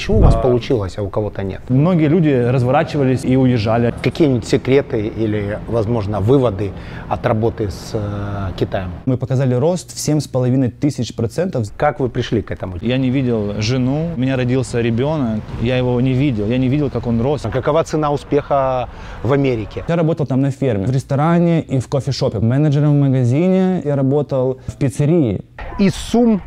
[0.00, 1.60] Почему у вас получилось, а у кого-то нет?
[1.68, 3.92] Многие люди разворачивались и уезжали.
[4.02, 6.70] Какие-нибудь секреты или, возможно, выводы
[7.10, 8.92] от работы с э, Китаем?
[9.04, 11.70] Мы показали рост в 7,5 тысяч процентов.
[11.76, 12.78] Как вы пришли к этому?
[12.80, 16.88] Я не видел жену, у меня родился ребенок, я его не видел, я не видел,
[16.88, 17.44] как он рос.
[17.44, 18.88] А какова цена успеха
[19.22, 19.84] в Америке?
[19.86, 22.38] Я работал там на ферме, в ресторане и в кофешопе.
[22.38, 25.42] Менеджером в магазине я работал в пиццерии.
[25.78, 26.40] Из Сум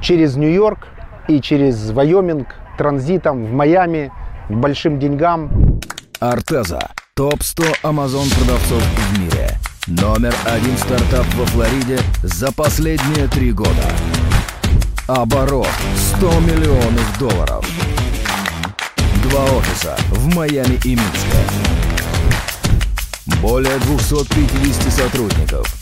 [0.00, 0.88] через Нью-Йорк
[1.28, 4.10] и через Вайоминг транзитом в Майами
[4.48, 5.78] к большим деньгам.
[6.18, 6.80] Артеза.
[7.14, 9.56] Топ-100 Amazon продавцов в мире.
[9.86, 13.86] Номер один стартап во Флориде за последние три года.
[15.06, 15.68] Оборот
[16.16, 17.64] 100 миллионов долларов.
[19.28, 21.38] Два офиса в Майами и Минске.
[23.40, 25.72] Более 250 сотрудников.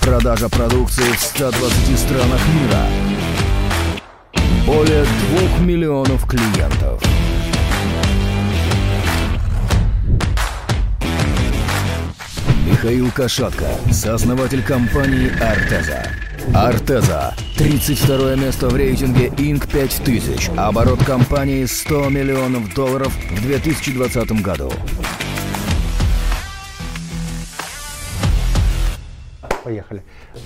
[0.00, 2.86] Продажа продукции в 120 странах мира.
[4.66, 7.02] Более 2 миллионов клиентов.
[12.66, 16.06] Михаил Кашатко, сооснователь компании «Артеза».
[16.54, 19.68] «Артеза»– 32 место в рейтинге Inc.
[19.70, 20.50] 5000.
[20.56, 24.72] Оборот компании 100 миллионов долларов в 2020 году.
[29.64, 30.02] Поехали.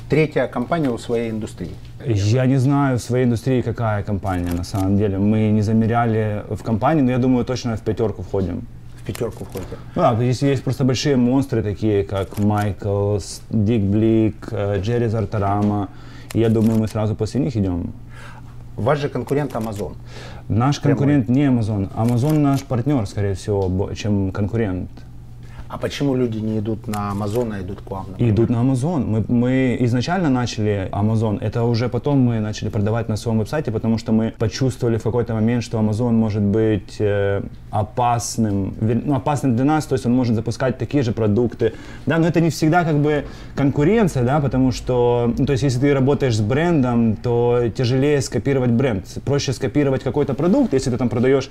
[0.09, 1.75] Третья компания у своей индустрии.
[2.07, 5.19] Я не знаю в своей индустрии, какая компания на самом деле.
[5.19, 8.67] Мы не замеряли в компании, но я думаю, точно в пятерку входим.
[9.03, 9.77] В пятерку входите.
[9.97, 15.89] Ну да, если есть просто большие монстры, такие как Майклс, Дик Блик, э, Джерри Зартарама,
[16.35, 17.93] и я думаю, мы сразу после них идем.
[18.77, 19.95] Ваш же конкурент Amazon.
[20.49, 21.89] Наш конкурент не Amazon.
[21.95, 24.91] Amazon наш партнер, скорее всего, чем конкурент.
[25.73, 28.05] А почему люди не идут на Amazon, а идут к вам?
[28.11, 28.35] Например?
[28.35, 29.07] идут на Amazon.
[29.07, 33.97] Мы, мы изначально начали Amazon, это уже потом мы начали продавать на своем веб-сайте, потому
[33.97, 39.65] что мы почувствовали в какой-то момент, что Amazon может быть э, опасным, ну, опасным для
[39.65, 41.73] нас, то есть он может запускать такие же продукты.
[42.05, 43.25] Да, но это не всегда как бы
[43.55, 48.73] конкуренция, да, потому что, ну, то есть если ты работаешь с брендом, то тяжелее скопировать
[48.73, 49.07] бренд.
[49.25, 51.49] Проще скопировать какой-то продукт, если ты там продаешь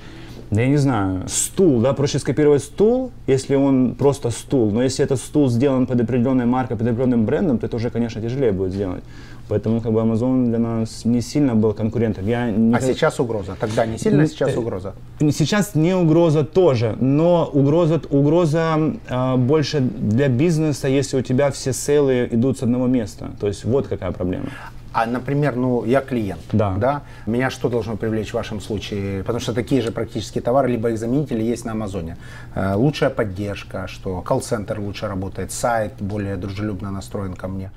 [0.51, 4.69] да я не знаю, стул, да, проще скопировать стул, если он просто стул.
[4.71, 8.21] Но если этот стул сделан под определенной маркой, под определенным брендом, то это уже, конечно,
[8.21, 9.03] тяжелее будет сделать.
[9.47, 12.27] Поэтому как бы Amazon для нас не сильно был конкурентом.
[12.27, 13.55] Я не А сейчас угроза.
[13.59, 14.93] Тогда не сильно, сейчас угроза.
[15.19, 18.77] Сейчас не угроза тоже, но угроза, угроза
[19.09, 23.31] э, больше для бизнеса, если у тебя все сейлы идут с одного места.
[23.39, 24.49] То есть вот какая проблема.
[24.93, 26.41] А, например, ну, я клиент,
[26.77, 27.01] Да.
[27.25, 29.23] Меня что должно привлечь в вашем случае?
[29.23, 32.17] Потому что такие же практически товары, либо их заменители есть на Амазоне.
[32.55, 37.71] Э, Лучшая поддержка, что колл-центр лучше работает, сайт более дружелюбно настроен ко мне,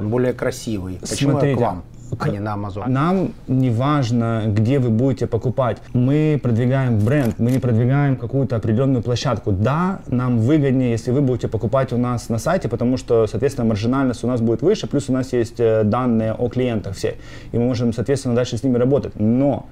[0.00, 0.98] более красивый.
[1.00, 1.84] Почему я к Смотрите, вам,
[2.18, 2.92] а не на Амазон?
[2.92, 5.78] Нам не важно, где вы будете покупать.
[5.92, 9.52] Мы продвигаем бренд, мы не продвигаем какую-то определенную площадку.
[9.52, 14.24] Да, нам выгоднее, если вы будете покупать у нас на сайте, потому что, соответственно, маржинальность
[14.24, 17.16] у нас будет выше, плюс у нас есть э, данные о клиентах все.
[17.52, 19.18] И мы можем, соответственно, дальше с ними работать.
[19.18, 19.66] Но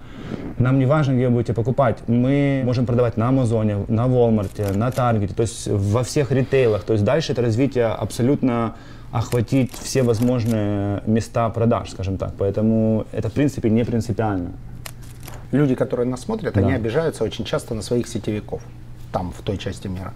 [0.59, 1.99] нам не важно, где вы будете покупать.
[2.07, 6.85] Мы можем продавать на Амазоне, на Walmart, на Таргете, то есть во всех ритейлах.
[6.85, 8.75] То есть дальше это развитие абсолютно
[9.11, 12.35] охватить все возможные места продаж, скажем так.
[12.39, 14.53] Поэтому это, в принципе, не принципиально.
[15.51, 16.61] Люди, которые нас смотрят, Да.
[16.61, 18.63] они обижаются очень часто на своих сетевиков,
[19.13, 20.13] там, в той части мира.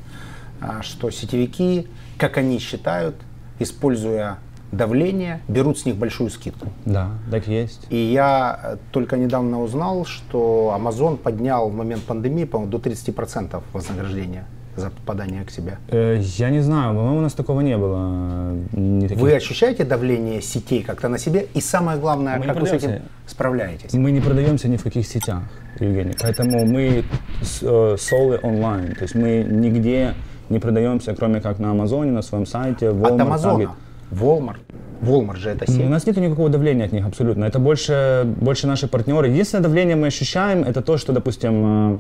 [0.61, 1.89] А, Что сетевики,
[2.19, 3.17] как они считают,
[3.59, 4.39] используя
[4.73, 6.69] давление, берут с них большую скидку.
[6.85, 7.87] Да, так есть.
[7.91, 13.63] И я э, только недавно узнал, что Amazon поднял в момент пандемии, по-моему, до 30%
[13.73, 14.47] вознаграждения
[14.77, 15.79] за попадание к себе.
[15.89, 18.53] Э, я не знаю, по-моему, у нас такого не было.
[18.73, 21.47] Не таких- Вы ощущаете давление сетей как-то на себе?
[21.55, 23.93] И самое главное, Мы как вы с этим справляетесь?
[23.93, 25.43] Мы не продаемся ни в каких сетях,
[25.81, 26.15] Евгений.
[26.21, 27.05] Поэтому мы
[27.43, 28.95] с- э, solely онлайн.
[28.95, 30.15] То есть мы нигде
[30.49, 33.63] не продаемся, кроме как на Амазоне, на своем сайте, От Walmart, Амазона.
[33.63, 33.69] Target.
[34.11, 34.57] Walmart.
[35.03, 35.89] Walmart же это У сеть.
[35.89, 37.45] нас нет никакого давления от них абсолютно.
[37.45, 39.29] Это больше, больше наши партнеры.
[39.29, 41.99] Единственное давление мы ощущаем, это то, что, допустим, э,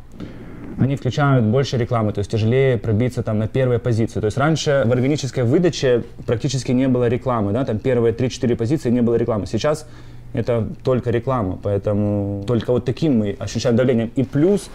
[0.82, 4.20] они включают больше рекламы, то есть тяжелее пробиться там на первые позиции.
[4.20, 8.90] То есть раньше в органической выдаче практически не было рекламы, да, там первые 3-4 позиции
[8.90, 9.46] не было рекламы.
[9.46, 9.86] Сейчас
[10.32, 14.10] это только реклама, поэтому только вот таким мы ощущаем давление.
[14.16, 14.70] И плюс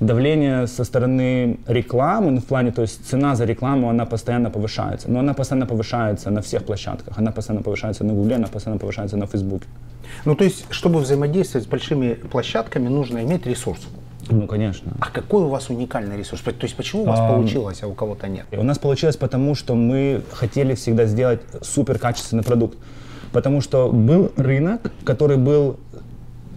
[0.00, 5.10] давление со стороны рекламы, ну, в плане, то есть цена за рекламу, она постоянно повышается.
[5.10, 7.18] Но она постоянно повышается на всех площадках.
[7.18, 9.66] Она постоянно повышается на Гугле, она постоянно повышается на Фейсбуке.
[10.24, 13.80] Ну, то есть, чтобы взаимодействовать с большими площадками, нужно иметь ресурс.
[14.30, 14.92] Ну, конечно.
[15.00, 16.42] А какой у вас уникальный ресурс?
[16.42, 18.46] То есть, почему у вас А, получилось, а у кого-то нет?
[18.52, 22.78] У нас получилось потому, что мы хотели всегда сделать супер качественный продукт.
[23.32, 25.76] Потому что был рынок, который был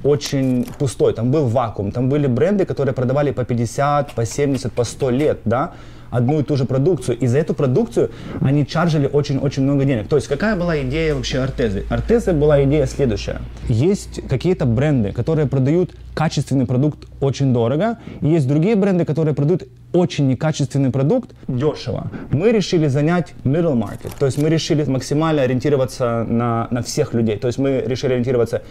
[0.04, 4.83] очень пустой, там был вакуум, там были бренды, которые продавали по 50, по 70, по
[4.83, 5.74] 100 лет, да,
[6.10, 7.18] одну и ту же продукцию.
[7.18, 8.12] И за эту продукцию
[8.42, 10.08] они чаржили очень-очень много денег.
[10.08, 11.86] То есть какая была идея вообще Артезы?
[11.90, 13.42] Артезы была идея следующая.
[13.68, 19.64] Есть какие-то бренды, которые продают качественный продукт очень дорого, и есть другие бренды, которые продают
[19.94, 22.12] очень некачественный продукт дешево.
[22.32, 27.38] Мы решили занять middle market, то есть мы решили максимально ориентироваться на, на всех людей.
[27.38, 28.62] То есть мы решили ориентироваться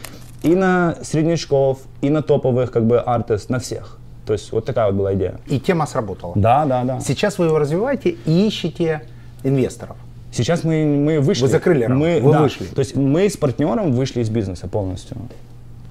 [0.43, 3.99] и на среднячков, и на топовых как бы артист, на всех.
[4.28, 5.40] То есть вот такая вот была идея.
[5.46, 6.34] И тема сработала.
[6.36, 7.00] Да, да, да.
[7.00, 9.00] Сейчас вы его развиваете и ищете
[9.42, 9.96] инвесторов.
[10.30, 11.44] Сейчас мы, мы вышли.
[11.44, 12.66] Вы закрыли раунд, мы, вы да, вышли.
[12.66, 15.16] То есть мы с партнером вышли из бизнеса полностью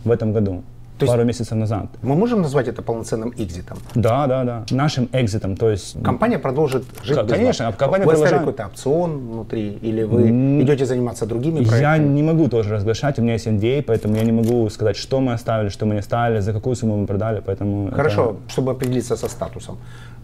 [0.05, 0.61] в этом году.
[0.97, 1.85] То есть- пару месяцев назад.
[2.01, 3.77] Мы можем назвать это полноценным экзитом?
[3.95, 4.65] Да, да, да.
[4.71, 6.01] Нашим экзитом, то есть...
[6.03, 7.75] Компания продолжит жить К- без конечно, вас.
[7.75, 8.39] компания Вы продолжает.
[8.39, 10.29] какой-то опцион внутри, или вы
[10.61, 11.81] идете заниматься другими проектами?
[11.81, 15.19] Я не могу тоже разглашать, у меня есть NDA, поэтому я не могу сказать, что
[15.19, 17.87] мы оставили, что мы не оставили, за какую сумму мы продали, поэтому...
[17.87, 19.77] это- Хорошо, чтобы определиться со статусом.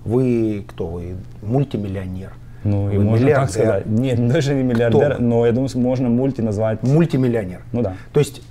[0.06, 0.88] Вы кто?
[0.88, 2.32] Вы мультимиллионер?
[2.64, 3.48] Ну, и Вы можно миллиардер?
[3.48, 3.86] так сказать.
[3.86, 5.24] Нет, даже не миллиардер, Кто?
[5.24, 6.82] но я думаю, можно мульти назвать.
[6.84, 7.62] Мультимиллионер.
[7.74, 7.94] Ну да.
[8.14, 8.42] То есть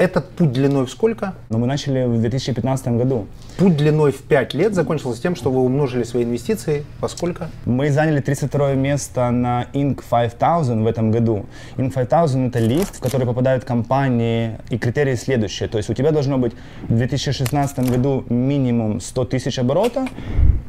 [0.00, 1.34] этот путь длиной в сколько?
[1.50, 3.26] Но мы начали в 2015 году.
[3.58, 7.50] Путь длиной в 5 лет закончился тем, что вы умножили свои инвестиции во сколько?
[7.66, 10.02] Мы заняли 32 место на Inc.
[10.10, 11.44] 5000 в этом году.
[11.76, 11.92] Inc.
[11.92, 15.68] 5000 это лист, в который попадают компании, и критерии следующие.
[15.68, 16.54] То есть у тебя должно быть
[16.88, 20.08] в 2016 году минимум 100 тысяч оборота,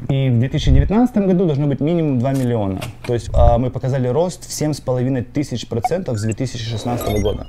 [0.09, 2.81] и в 2019 году должно быть минимум 2 миллиона.
[3.07, 7.47] То есть а, мы показали рост в 7,5 тысяч процентов с 2016 года.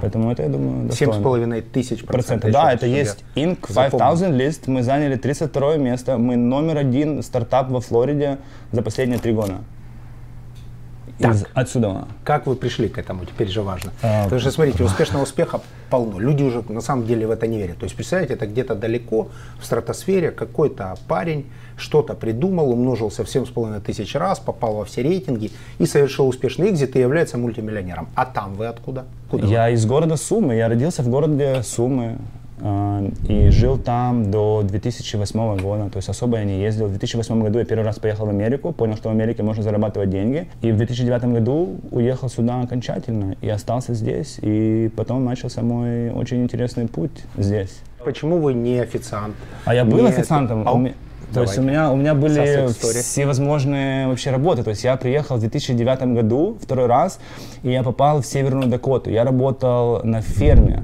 [0.00, 1.54] Поэтому это, я думаю, достойно.
[1.54, 2.50] 7,5 тысяч процентов.
[2.50, 3.24] Да, это есть.
[3.34, 3.58] Inc.
[3.68, 4.08] Запомнил.
[4.08, 4.66] 5000 лист.
[4.66, 6.18] Мы заняли 32 место.
[6.18, 8.38] Мы номер один стартап во Флориде
[8.72, 9.58] за последние три года.
[11.20, 12.08] Из отсюда.
[12.24, 13.92] Как вы пришли к этому, теперь же важно.
[14.02, 15.60] А, Потому что, смотрите, успешного успеха
[15.90, 16.18] полно.
[16.18, 17.76] Люди уже на самом деле в это не верят.
[17.76, 19.28] То есть, представляете, это где-то далеко,
[19.60, 21.46] в стратосфере, какой-то парень
[21.80, 26.94] что-то придумал, умножился в 7,5 тысяч раз, попал во все рейтинги и совершил успешный экзит
[26.96, 28.08] и является мультимиллионером.
[28.14, 29.04] А там вы откуда?
[29.30, 29.52] Куда вы?
[29.52, 30.54] Я из города Сумы.
[30.54, 32.18] Я родился в городе Сумы.
[32.62, 36.86] э, И жил там до 2008 года, то есть особо я не ездил.
[36.86, 40.10] В 2008 году я первый раз поехал в Америку, понял, что в Америке можно зарабатывать
[40.10, 40.46] деньги.
[40.60, 44.38] И в 2009 году уехал сюда окончательно и остался здесь.
[44.42, 47.80] И потом начался мой очень интересный путь здесь.
[48.04, 49.34] Почему вы не официант?
[49.64, 50.60] А я был Не официантом.
[50.62, 50.92] это-
[51.30, 52.34] Ме- То есть у меня, у меня были
[53.02, 54.62] всевозможные вообще работы.
[54.62, 57.18] То есть я приехал в 2009 году второй раз,
[57.62, 59.10] и я попал в Северную Дакоту.
[59.10, 60.82] Я работал на ферме.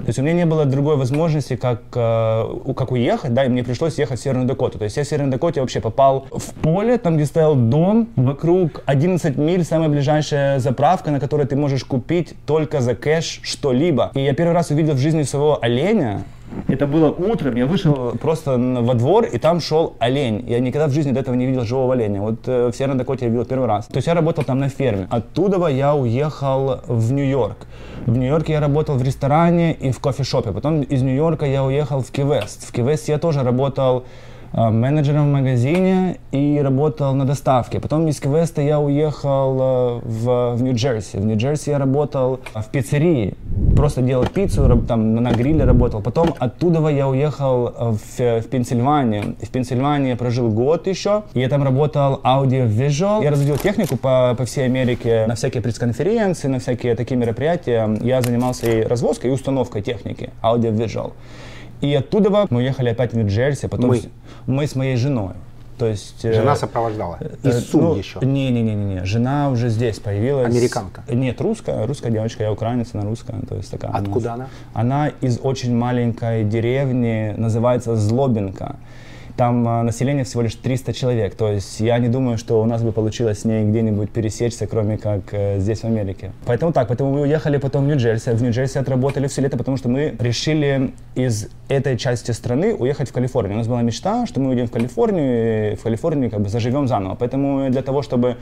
[0.00, 3.62] То есть у меня не было другой возможности, как, э, как уехать, да, и мне
[3.64, 4.78] пришлось ехать в Северную Дакоту.
[4.78, 8.82] То есть я в Северной Дакоте вообще попал в поле, там, где стоял дом, вокруг
[8.86, 14.12] 11 миль, самая ближайшая заправка, на которой ты можешь купить только за кэш что-либо.
[14.14, 16.22] И я первый раз увидел в жизни своего оленя,
[16.66, 20.44] это было утром, я вышел просто во двор, и там шел олень.
[20.48, 22.20] Я никогда в жизни до этого не видел живого оленя.
[22.20, 23.86] Вот э, в Северной Дакоте я видел первый раз.
[23.86, 25.06] То есть я работал там на ферме.
[25.10, 27.66] Оттуда я уехал в Нью-Йорк.
[28.06, 30.52] В Нью-Йорке я работал в ресторане и в кофешопе.
[30.52, 32.68] Потом из Нью-Йорка я уехал в Ки-Вест.
[32.68, 34.04] В Ки-Весте я тоже работал
[34.52, 37.80] менеджером в магазине и работал на доставке.
[37.80, 41.18] Потом из Квеста я уехал э, в, в Нью-Джерси.
[41.18, 43.34] В Нью-Джерси я работал в пиццерии,
[43.76, 46.00] просто делал пиццу, там на гриле работал.
[46.00, 49.36] Потом оттуда я уехал э, в, в Пенсильванию.
[49.40, 53.22] В Пенсильвании я прожил год еще, я там работал аудио-визуал.
[53.22, 57.88] Я разводил технику по, по всей Америке на всякие пресс-конференции, на всякие такие мероприятия.
[58.00, 61.12] Я занимался и развозкой, и установкой техники, аудио-визуал.
[61.80, 63.96] И оттуда мы уехали опять в Нью-Джерси, потом Мы?
[63.98, 64.08] с-
[64.46, 65.32] мы с моей женой.
[65.78, 66.24] То есть...
[66.24, 67.18] э, Жена сопровождала.
[67.20, 68.18] э, Из Сум ну, еще.
[68.20, 70.46] Не-не-не, жена уже здесь появилась.
[70.46, 71.02] Американка?
[71.08, 73.92] Нет, русская, русская девочка, я украинец, она русская, то есть такая.
[73.92, 74.48] Откуда она?
[74.74, 78.74] Она из очень маленькой деревни, называется Злобинка.
[79.38, 82.82] Там а, население всего лишь 300 человек, то есть я не думаю, что у нас
[82.82, 86.32] бы получилось с ней где-нибудь пересечься, кроме как э, здесь в Америке.
[86.44, 89.88] Поэтому так, поэтому мы уехали потом в Нью-Джерси, в Нью-Джерси отработали все лето, потому что
[89.88, 93.54] мы решили из этой части страны уехать в Калифорнию.
[93.54, 96.88] У нас была мечта, что мы уйдем в Калифорнию, и в Калифорнии как бы заживем
[96.88, 97.14] заново.
[97.14, 98.38] Поэтому для того, чтобы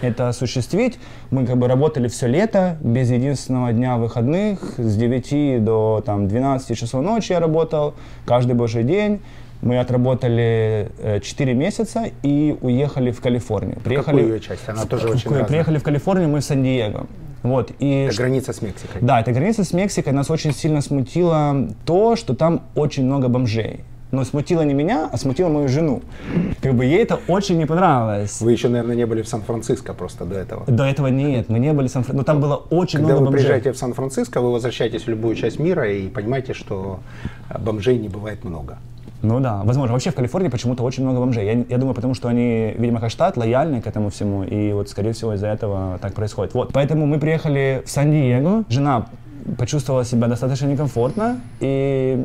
[0.00, 0.98] это осуществить,
[1.30, 6.76] мы как бы работали все лето, без единственного дня выходных, с 9 до там, 12
[6.76, 7.94] часов ночи я работал,
[8.26, 9.20] каждый божий день.
[9.62, 10.90] Мы отработали
[11.22, 13.78] 4 месяца и уехали в Калифорнию.
[13.84, 14.68] Какую ее часть?
[14.68, 15.44] Она тоже очень разная.
[15.44, 17.06] Приехали в Калифорнию, мы в Сан-Диего.
[17.42, 19.00] Вот, и Это граница с Мексикой.
[19.00, 20.12] да, это граница с Мексикой.
[20.12, 23.80] Нас очень сильно смутило то, что там очень много бомжей.
[24.12, 26.02] но смутило не меня, а смутило мою жену.
[26.60, 28.40] Как бы ей это очень не понравилось.
[28.42, 30.64] Вы еще, наверное, не были в Сан-Франциско просто до этого.
[30.66, 32.16] До этого нет, мы не были в Сан-Франциско.
[32.16, 33.40] Но там было очень Когда много вы бомжей.
[33.44, 36.98] приезжаете в Сан-Франциско, вы возвращаетесь в любую часть мира и понимаете, что
[37.50, 38.78] э, бомжей не бывает много.
[39.22, 39.92] Ну да, возможно.
[39.92, 41.44] Вообще в Калифорнии почему-то очень много бомжей.
[41.44, 44.44] Я, я думаю, потому что они, видимо, как штат, лояльны к этому всему.
[44.44, 46.54] И вот, скорее всего, из-за этого так происходит.
[46.54, 46.72] Вот.
[46.72, 48.64] Поэтому мы приехали в Сан-Диего.
[48.68, 49.06] Жена
[49.58, 51.40] почувствовала себя достаточно некомфортно.
[51.60, 52.24] И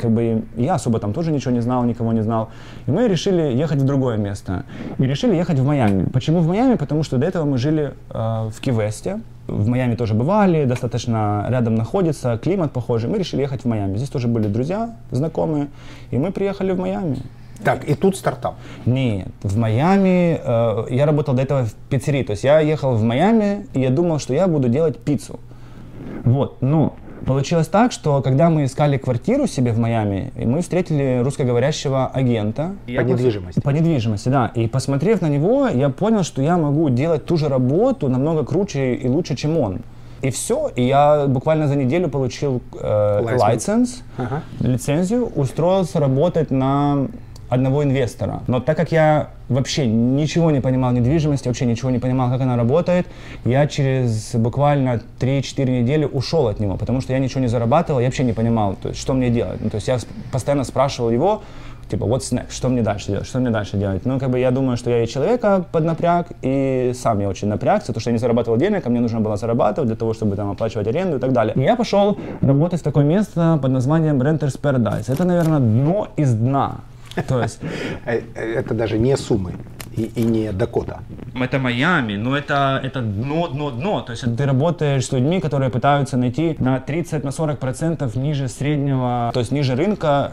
[0.00, 2.50] как бы я особо там тоже ничего не знал, никого не знал.
[2.86, 4.64] И мы решили ехать в другое место.
[4.98, 6.04] И решили ехать в Майами.
[6.10, 6.76] Почему в Майами?
[6.76, 9.20] Потому что до этого мы жили э, в Ки-Весте.
[9.46, 13.10] В Майами тоже бывали, достаточно рядом находится, климат похожий.
[13.10, 13.96] Мы решили ехать в Майами.
[13.96, 15.68] Здесь тоже были друзья, знакомые,
[16.10, 17.18] и мы приехали в Майами.
[17.62, 18.56] Так, и тут стартап.
[18.86, 23.02] Нет, в Майами э, я работал до этого в пиццерии, то есть я ехал в
[23.02, 25.38] Майами и я думал, что я буду делать пиццу.
[26.24, 26.94] Вот, но
[27.24, 32.74] получилось так, что когда мы искали квартиру себе в Майами, мы встретили русскоговорящего агента.
[32.86, 33.60] По недвижимости.
[33.60, 34.52] По недвижимости, да.
[34.54, 38.94] И посмотрев на него, я понял, что я могу делать ту же работу намного круче
[38.94, 39.80] и лучше, чем он.
[40.22, 40.70] И все.
[40.74, 44.42] И я буквально за неделю получил э, license, Ага.
[44.60, 47.08] лицензию, устроился работать на
[47.48, 48.42] одного инвестора.
[48.46, 52.56] Но так как я вообще ничего не понимал недвижимости, вообще ничего не понимал, как она
[52.56, 53.06] работает,
[53.44, 58.06] я через буквально 3-4 недели ушел от него, потому что я ничего не зарабатывал, я
[58.06, 59.60] вообще не понимал, то есть, что мне делать.
[59.60, 59.98] Ну, то есть я
[60.32, 61.42] постоянно спрашивал его,
[61.90, 64.06] типа, next, что мне дальше делать, что мне дальше делать.
[64.06, 67.88] Ну, как бы я думаю, что я и человека поднапряг, и сам я очень напрягся,
[67.88, 70.50] потому что я не зарабатывал денег, а мне нужно было зарабатывать для того, чтобы там
[70.50, 71.54] оплачивать аренду и так далее.
[71.54, 75.12] И я пошел работать в такое место под названием Renters Paradise.
[75.12, 76.80] Это, наверное, дно из дна.
[77.28, 77.60] То есть
[78.04, 79.52] Э, э, Это даже не Сумы
[79.96, 81.00] и, и не Дакота.
[81.40, 84.00] это Майами, но это, это дно, дно, дно.
[84.00, 88.48] То есть ты работаешь с людьми, которые пытаются найти на 30, на 40 процентов ниже
[88.48, 90.32] среднего, то есть ниже рынка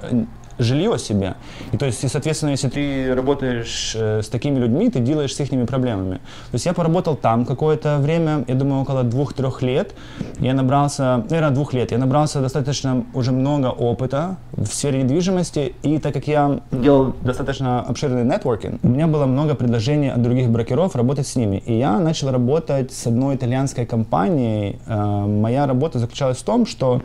[0.61, 1.35] жилье себе.
[1.71, 5.39] И то есть, и, соответственно, если ты работаешь э, с такими людьми, ты делаешь с
[5.39, 6.15] их проблемами.
[6.15, 9.93] То есть я поработал там какое-то время, я думаю, около двух-трех лет.
[10.39, 11.91] Я набрался, наверное, двух лет.
[11.91, 15.75] Я набрался достаточно уже много опыта в сфере недвижимости.
[15.83, 20.49] И так как я делал достаточно обширный нетворкинг, у меня было много предложений от других
[20.49, 21.61] брокеров работать с ними.
[21.65, 24.79] И я начал работать с одной итальянской компанией.
[24.87, 27.01] Э, Моя работа заключалась в том, что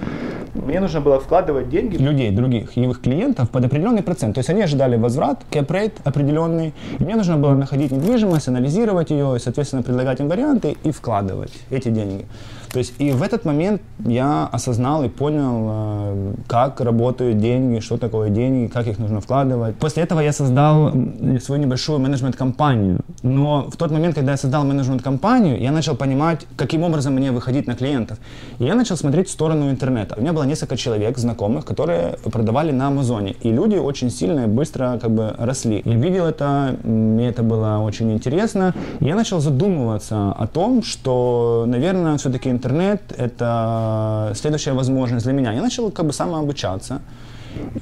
[0.54, 4.34] мне нужно было вкладывать деньги людей, других, и их клиентов под определенный процент.
[4.34, 9.36] То есть они ожидали возврат, rate определенный, и мне нужно было находить недвижимость, анализировать ее,
[9.36, 12.26] и, соответственно, предлагать им варианты и вкладывать эти деньги.
[12.73, 17.96] То есть и в этот момент я осознал и понял, э, как работают деньги, что
[17.96, 19.76] такое деньги, как их нужно вкладывать.
[19.76, 20.92] После этого я создал
[21.40, 23.00] свою небольшую менеджмент-компанию.
[23.23, 27.66] Но в тот момент, когда я создал менеджмент-компанию, я начал понимать, каким образом мне выходить
[27.66, 28.18] на клиентов.
[28.58, 30.14] И я начал смотреть в сторону интернета.
[30.18, 33.35] У меня было несколько человек, знакомых, которые продавали на Амазоне.
[33.42, 35.82] И люди очень сильно и быстро как бы росли.
[35.85, 38.75] Я видел это, мне это было очень интересно.
[39.00, 45.52] Я начал задумываться о том, что, наверное, все-таки интернет— это следующая возможность для меня.
[45.52, 47.00] Я начал как бы самообучаться.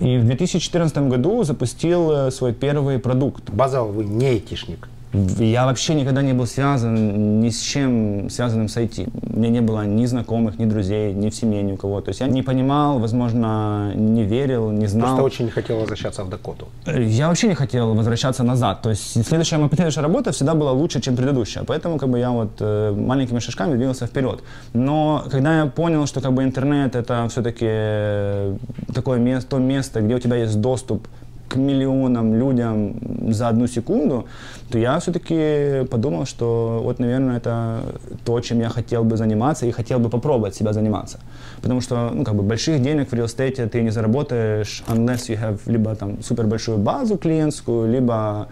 [0.01, 3.51] И в 2014 году запустил э, свой первый продукт.
[3.51, 4.89] Базово вы не айтишник.
[5.15, 9.09] Я вообще никогда не был связан ни с чем связанным с IT.
[9.35, 12.01] У меня не было ни знакомых, ни друзей, ни в семье, ни у кого.
[12.01, 15.09] То есть я не понимал, возможно, не верил, не знал.
[15.09, 16.67] Просто очень не хотел возвращаться в Дакоту.
[16.87, 18.83] Э, Я вообще не хотел возвращаться назад.
[18.83, 21.65] То есть следующая моя следующая работа всегда была лучше, чем предыдущая.
[21.65, 24.43] Поэтому как бы я вот э, маленькими шажками двигался вперед.
[24.73, 28.59] Но когда я понял, что как бы интернет это все-таки
[28.93, 31.07] такое место, то место, где у тебя есть доступ
[31.49, 32.97] к миллионам людям
[33.33, 34.27] за одну секунду,
[34.71, 37.81] то я все-таки подумал, что вот, наверное, это
[38.25, 41.21] то, чем я хотел бы заниматься и хотел бы попробовать себя заниматься.
[41.63, 45.61] Потому что, ну, как бы больших денег в реал-эстейте ты не заработаешь, unless you have
[45.67, 48.49] либо там супер большую базу клиентскую, либо,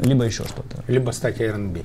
[0.00, 0.82] либо еще что-то.
[0.88, 1.82] Либо стать Airbnb.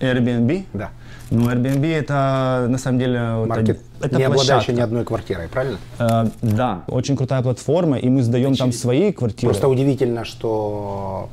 [0.00, 0.64] Airbnb?
[0.72, 0.90] Да.
[1.30, 4.72] Ну, Airbnb это на самом деле Маркет, это не обладающий площадка.
[4.72, 5.78] ни одной квартирой, правильно?
[5.98, 9.52] Э, да, очень крутая платформа, и мы сдаем там свои квартиры.
[9.52, 11.28] Просто удивительно, что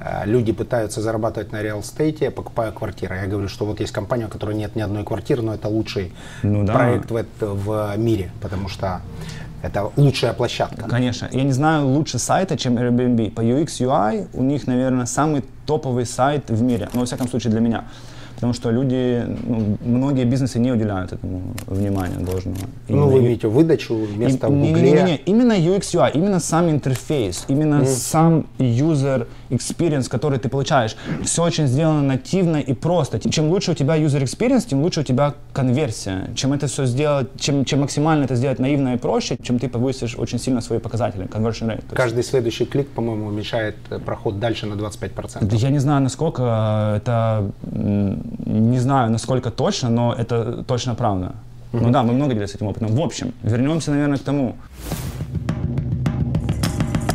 [0.00, 3.16] э, люди пытаются зарабатывать на реал-стейте, покупая квартиры.
[3.16, 6.12] Я говорю, что вот есть компания, у которой нет ни одной квартиры, но это лучший
[6.42, 6.74] Ну да.
[6.74, 9.00] проект в, в мире, потому что
[9.62, 10.88] это лучшая площадка.
[10.88, 11.28] Конечно.
[11.32, 13.30] Я не знаю лучше сайта, чем Airbnb.
[13.32, 16.88] По UX, UI у них, наверное, самый топовый сайт в мире.
[16.92, 17.84] Ну, во всяком случае, для меня.
[18.38, 22.56] Потому что люди, ну, многие бизнесы не уделяют этому внимания должного.
[22.88, 24.82] Ну, вы имеете выдачу, место и, Гугле.
[24.82, 27.86] Не, не, не, именно UX UI, именно сам интерфейс, именно mm.
[27.86, 30.96] сам user experience, который ты получаешь.
[31.24, 33.18] Все очень сделано нативно и просто.
[33.28, 36.30] Чем лучше у тебя user experience, тем лучше у тебя конверсия.
[36.36, 40.16] Чем это все сделать, чем, чем максимально это сделать наивно и проще, чем ты повысишь
[40.16, 41.82] очень сильно свои показатели, conversion rate.
[41.92, 45.56] Каждый следующий клик, по-моему, уменьшает э, проход дальше на 25%.
[45.56, 47.50] Я не знаю, насколько это,
[48.46, 51.34] не знаю, насколько точно, но это точно правда.
[51.72, 51.80] Mm-hmm.
[51.82, 52.88] Ну да, мы много делали с этим опытом.
[52.88, 54.56] В общем, вернемся, наверное, к тому.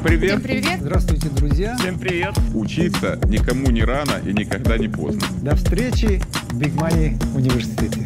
[0.03, 0.31] Привет.
[0.31, 0.81] Всем привет.
[0.81, 1.77] Здравствуйте, друзья.
[1.77, 2.37] Всем привет.
[2.53, 5.21] Учиться никому не рано и никогда не поздно.
[5.41, 8.01] До встречи в Big Money университете.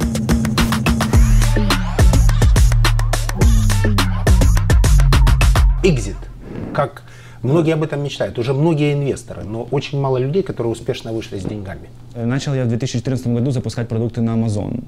[5.83, 6.17] Exit.
[6.73, 7.03] Как
[7.43, 11.43] Многие об этом мечтают, уже многие инвесторы, но очень мало людей, которые успешно вышли с
[11.43, 11.89] деньгами.
[12.15, 14.83] Начал я в 2014 году запускать продукты на Amazon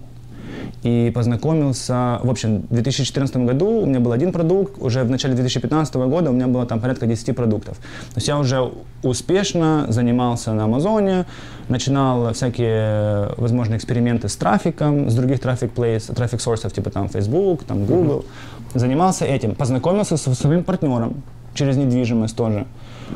[0.83, 5.33] и познакомился, в общем, в 2014 году у меня был один продукт, уже в начале
[5.33, 7.77] 2015 года у меня было там порядка 10 продуктов.
[7.77, 8.71] То есть я уже
[9.03, 11.25] успешно занимался на Амазоне,
[11.67, 17.63] начинал всякие возможные эксперименты с трафиком, с других трафик плейс, трафик сорсов, типа там Facebook,
[17.63, 18.19] там Google.
[18.19, 18.79] Mm-hmm.
[18.79, 22.65] Занимался этим, познакомился со своим партнером через недвижимость тоже.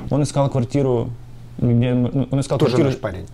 [0.09, 1.09] Он искал квартиру,
[1.57, 2.89] где, ну, он искал тоже квартиру.
[2.89, 3.25] наш парень?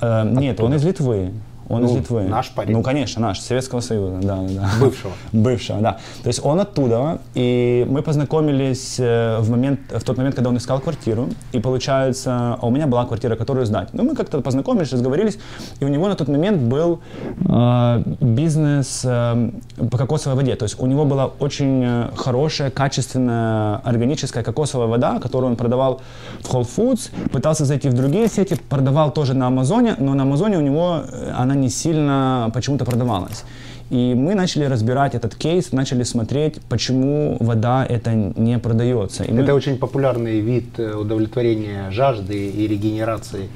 [0.00, 1.32] Э, нет, он из Литвы.
[1.72, 2.22] Он ну, из Литвы.
[2.24, 2.72] Наш парень?
[2.72, 4.70] Ну, конечно, наш, Советского Союза, да, да.
[4.78, 5.12] Бывшего?
[5.32, 5.92] Бывшего, да.
[6.22, 10.58] То есть он оттуда, и мы познакомились э, в, момент, в тот момент, когда он
[10.58, 13.88] искал квартиру, и получается, а у меня была квартира, которую сдать.
[13.94, 15.38] Ну, мы как-то познакомились, разговорились,
[15.80, 17.00] и у него на тот момент был
[17.48, 19.50] э, бизнес э,
[19.90, 20.56] по кокосовой воде.
[20.56, 26.02] То есть у него была очень э, хорошая, качественная, органическая кокосовая вода, которую он продавал
[26.42, 30.58] в Whole Foods, пытался зайти в другие сети, продавал тоже на Амазоне, но на Амазоне
[30.58, 33.44] у него э, она не сильно почему-то продавалась.
[33.90, 39.24] И мы начали разбирать этот кейс, начали смотреть, почему вода это не продается.
[39.24, 39.52] И это мы...
[39.52, 43.48] очень популярный вид э, удовлетворения жажды и регенерации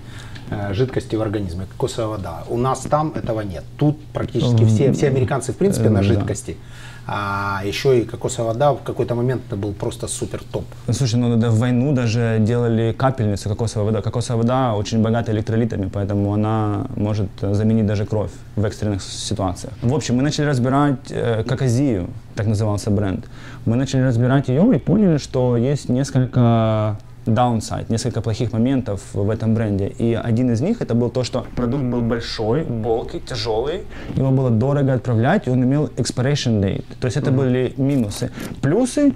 [0.50, 2.44] э, жидкости в организме, кокосовая вода.
[2.48, 3.64] У нас там этого нет.
[3.78, 6.52] Тут практически все, все американцы в принципе на жидкости.
[6.52, 10.64] Да а еще и кокосовая вода в какой-то момент это был просто супер топ.
[10.90, 14.02] Слушай, ну в войну даже делали капельницу кокосовой воды.
[14.02, 19.72] Кокосовая вода очень богата электролитами, поэтому она может заменить даже кровь в экстренных ситуациях.
[19.82, 23.26] В общем, мы начали разбирать э, Кокозию, так назывался бренд.
[23.66, 29.54] Мы начали разбирать ее и поняли, что есть несколько downside, несколько плохих моментов в этом
[29.54, 29.88] бренде.
[29.98, 33.82] И один из них это был то, что продукт был большой, bulky, тяжелый,
[34.14, 36.84] его было дорого отправлять, и он имел expiration date.
[37.00, 37.36] То есть это mm-hmm.
[37.36, 38.30] были минусы.
[38.62, 39.12] Плюсы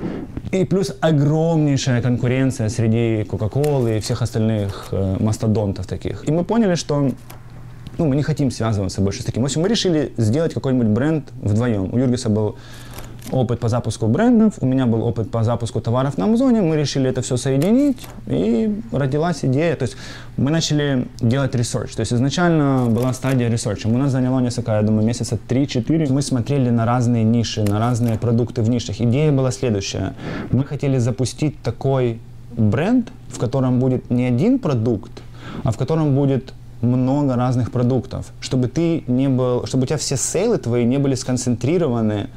[0.53, 6.29] и плюс огромнейшая конкуренция среди Coca-Cola и всех остальных э, мастодонтов таких.
[6.29, 7.11] И мы поняли, что
[7.99, 9.42] ну, мы не хотим связываться больше с таким.
[9.42, 11.92] В общем, мы решили сделать какой-нибудь бренд вдвоем.
[11.92, 12.57] У Юргиса был
[13.33, 17.09] опыт по запуску брендов, у меня был опыт по запуску товаров на Амазоне, мы решили
[17.09, 19.77] это все соединить, и родилась идея.
[19.77, 19.97] То есть
[20.37, 21.95] мы начали делать research.
[21.95, 23.87] То есть изначально была стадия research а.
[23.88, 26.12] У нас заняло несколько, я думаю, месяца 3-4.
[26.12, 29.01] Мы смотрели на разные ниши, на разные продукты в нишах.
[29.01, 30.14] Идея была следующая.
[30.51, 32.21] Мы хотели запустить такой
[32.57, 35.23] бренд, в котором будет не один продукт,
[35.62, 40.16] а в котором будет много разных продуктов, чтобы ты не был, чтобы у тебя все
[40.16, 42.29] sale ы твои не были сконцентрированы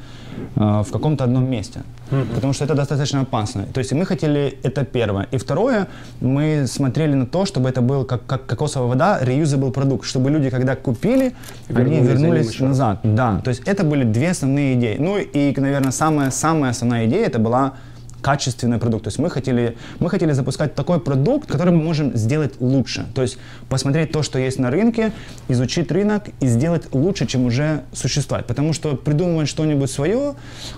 [0.54, 2.34] в каком-то одном месте, mm-hmm.
[2.34, 3.66] потому что это достаточно опасно.
[3.72, 5.86] То есть мы хотели это первое, и второе
[6.20, 10.50] мы смотрели на то, чтобы это был как, как кокосовая вода, reusable продукт, чтобы люди,
[10.50, 11.34] когда купили,
[11.68, 13.00] вернулись они вернулись назад.
[13.02, 14.96] Да, то есть это были две основные идеи.
[14.98, 17.74] Ну и, наверное, самая самая основная идея это была
[18.24, 19.04] качественный продукт.
[19.04, 23.04] То есть мы хотели, мы хотели запускать такой продукт, который мы можем сделать лучше.
[23.14, 23.36] То есть
[23.68, 25.12] посмотреть то, что есть на рынке,
[25.48, 28.46] изучить рынок и сделать лучше, чем уже существует.
[28.46, 30.36] Потому что придумывать что-нибудь свое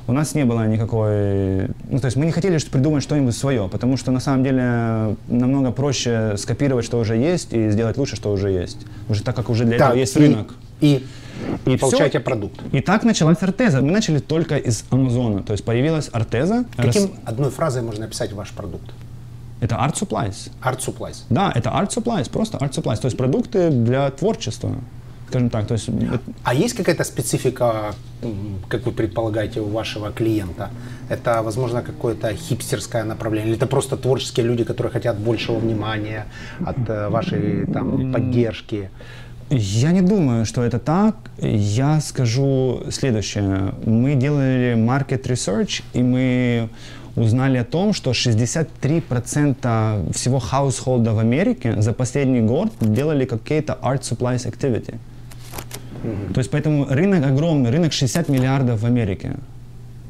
[0.09, 1.69] у нас не было никакой...
[1.89, 5.71] Ну, то есть мы не хотели придумать что-нибудь свое, потому что на самом деле намного
[5.71, 8.79] проще скопировать, что уже есть, и сделать лучше, что уже есть.
[9.09, 10.55] Уже так как уже для да, этого есть и, рынок.
[10.81, 11.07] И
[11.67, 12.21] и получаете все.
[12.21, 12.61] продукт.
[12.73, 13.81] И так началась Артеза.
[13.83, 15.43] Мы начали только из Амазона.
[15.43, 16.65] То есть появилась Артеза.
[16.77, 17.11] Каким рас...
[17.25, 18.91] одной фразой можно описать ваш продукт?
[19.61, 20.51] Это Art Supplies.
[20.63, 21.25] Art Supplies.
[21.31, 23.01] Да, это Art Supplies, просто Art Supplies.
[23.01, 24.77] То есть продукты для творчества
[25.29, 25.67] скажем так.
[25.67, 25.91] То есть...
[26.45, 27.95] А есть какая-то специфика,
[28.69, 30.71] как вы предполагаете, у вашего клиента?
[31.09, 33.49] Это, возможно, какое-то хипстерское направление?
[33.49, 36.27] Или это просто творческие люди, которые хотят большего внимания
[36.65, 38.91] от э, вашей там, поддержки?
[39.51, 41.15] Я не думаю, что это так.
[41.41, 43.75] Я скажу следующее.
[43.85, 46.69] Мы делали market research, и мы
[47.15, 54.01] узнали о том, что 63% всего хаусхолда в Америке за последний год делали какие-то art
[54.01, 54.95] supplies activity.
[56.35, 59.37] То есть поэтому рынок огромный, рынок 60 миллиардов в Америке.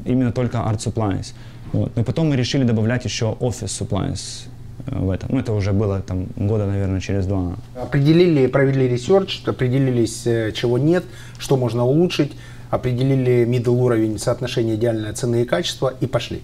[0.04, 1.34] Именно только Art Supplies.
[1.72, 1.96] Вот.
[1.96, 4.46] Но потом мы решили добавлять еще Office Supplies
[4.86, 5.30] в этом.
[5.32, 7.56] Ну, это уже было там года, наверное, через два.
[7.74, 11.04] Определили, провели research, определились, э, чего нет,
[11.38, 12.32] что можно улучшить,
[12.70, 16.40] определили middle уровень соотношения идеальной цены и качества и пошли.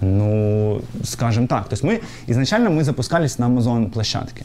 [0.00, 1.68] Ну, скажем так.
[1.68, 4.44] То есть мы изначально мы запускались на Amazon площадке.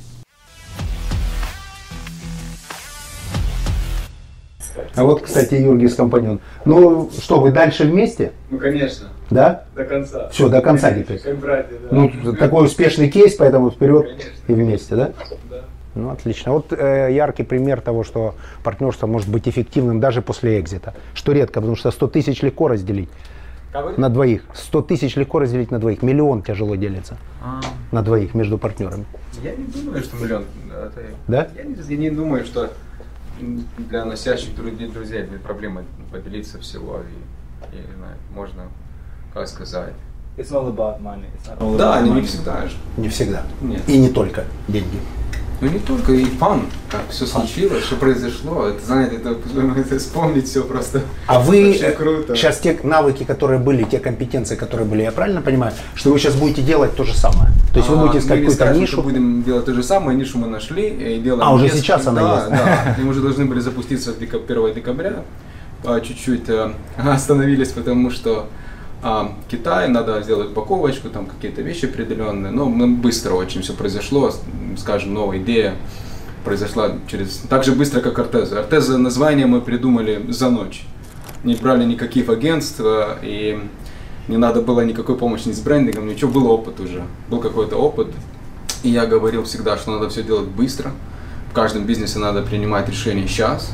[4.96, 6.40] А вот, кстати, Юргис компаньон.
[6.64, 8.32] Ну что, вы дальше вместе?
[8.50, 9.64] Ну, конечно, Да?
[9.76, 10.30] до конца.
[10.30, 11.20] Все, до конца теперь.
[11.20, 11.96] Как братья, да.
[11.96, 14.30] Ну, такой успешный кейс, поэтому вперед Конечно.
[14.48, 15.14] и вместе, да?
[15.50, 15.62] Да.
[15.96, 16.52] Ну, отлично.
[16.52, 20.94] Вот э, яркий пример того, что партнерство может быть эффективным даже после экзита.
[21.14, 23.10] Что редко, потому что 100 тысяч легко разделить
[23.72, 23.92] Кого?
[23.98, 24.44] на двоих.
[24.54, 26.02] 100 тысяч легко разделить на двоих.
[26.04, 27.62] Миллион тяжело делится А,
[27.92, 29.06] на двоих между партнерами.
[29.42, 30.44] я не думаю, что миллион.
[30.70, 31.02] Это...
[31.30, 31.48] Да?
[31.56, 32.70] Я, не, я не думаю, что
[33.78, 37.00] для носящих друзей, друзей будет проблема поделиться всего.
[37.72, 38.64] И, не знаю, можно,
[39.46, 39.94] сказать.
[40.38, 41.26] It's all about money.
[41.36, 42.26] It's not all Да, about не money.
[42.26, 42.74] всегда же.
[42.98, 43.44] Не всегда.
[43.62, 43.82] Нет.
[43.88, 44.98] И не только деньги.
[45.62, 48.68] Ну не только, и фан, как все случилось, что произошло.
[48.68, 49.38] Это, знаете, это,
[49.80, 51.02] это вспомнить все просто.
[51.28, 52.36] А вы круто.
[52.36, 56.36] сейчас те навыки, которые были, те компетенции, которые были, я правильно понимаю, что вы сейчас
[56.36, 57.52] будете делать то же самое?
[57.72, 58.92] То есть вы А, будете искать мы не какую-то скажем, нишу?
[58.94, 61.48] что будем делать то же самое, нишу мы нашли и делаем.
[61.48, 62.50] А, уже несколько- сейчас она да, есть.
[62.50, 65.24] Да, и мы уже должны были запуститься в дека- 1 декабря.
[65.86, 68.48] А, Чуть-чуть э, остановились, потому что
[69.08, 72.52] а, Китай, надо сделать упаковочку, там какие-то вещи определенные.
[72.52, 74.32] Но мы быстро очень все произошло,
[74.78, 75.76] скажем, новая идея
[76.44, 78.60] произошла через так же быстро, как Артеза.
[78.60, 80.88] Артеза название мы придумали за ночь.
[81.44, 83.60] Не брали никаких агентств, э, и
[84.28, 88.08] не надо было никакой помощи ни с брендингом, ничего, был опыт уже, был какой-то опыт.
[88.82, 90.92] И я говорил всегда, что надо все делать быстро.
[91.52, 93.72] В каждом бизнесе надо принимать решение сейчас.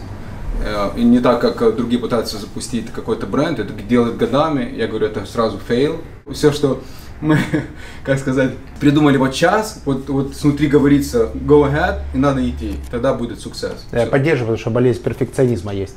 [0.63, 4.73] Э, И не так, как э, другие пытаются запустить какой-то бренд, это делают годами.
[4.75, 6.01] Я говорю, это сразу fail.
[6.31, 6.81] Все, что
[7.19, 7.37] мы,
[8.03, 13.13] как сказать, придумали вот час, вот, вот внутри говорится go ahead, и надо идти, тогда
[13.13, 13.85] будет success.
[13.91, 14.09] Я Всё.
[14.11, 15.95] поддерживаю, что болезнь перфекционизма есть.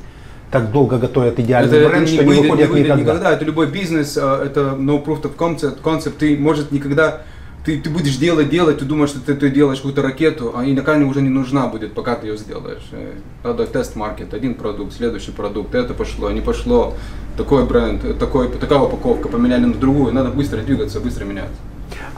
[0.51, 2.95] Так долго готовят идеальный Это, это бренд, не что не выйдет никогда.
[2.95, 3.31] никогда.
[3.33, 5.81] Это любой бизнес, а, это no proof of concept.
[5.81, 6.13] concept.
[6.19, 7.23] Ты, может, никогда
[7.65, 10.73] ты, ты будешь делать, делать, ты думаешь, что ты, ты делаешь какую-то ракету, а и
[10.73, 12.87] накально уже не нужна будет, пока ты ее сделаешь.
[12.91, 16.93] Э, Надо тест-маркет, один продукт, следующий продукт, это пошло, не пошло,
[17.37, 21.55] такой бренд, э, такой, такая упаковка, поменяли на другую, надо быстро двигаться, быстро меняться.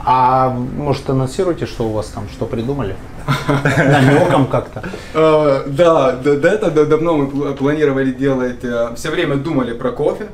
[0.04, 2.94] А может анонсируйте, что у вас там, что придумали?
[3.76, 4.82] Намеком как-то.
[5.14, 8.64] Э, Да, до, этого да- давно мы пл- планировали делать,
[8.96, 10.28] все время думали про кофе.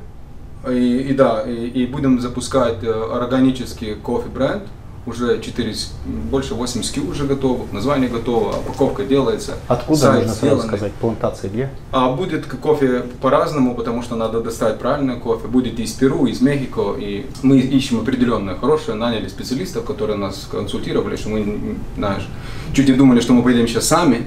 [0.70, 4.62] И, и да, и, и будем запускать э, органический кофе бренд.
[5.06, 5.92] Уже 4, с-
[6.30, 9.52] больше 8 SKU уже готово, название готово, упаковка делается.
[9.68, 10.68] Откуда сайт можно сразу сделанный.
[10.78, 10.92] сказать?
[10.94, 11.70] Плантации где?
[11.92, 15.46] А будет кофе по-разному, потому что надо достать правильный кофе.
[15.46, 16.94] Будет из Перу, из Мехико.
[16.98, 22.26] И мы ищем определенное хорошее, наняли специалистов, которые нас консультировали, что мы, знаешь,
[22.72, 24.24] чуть не думали, что мы поедем сейчас сами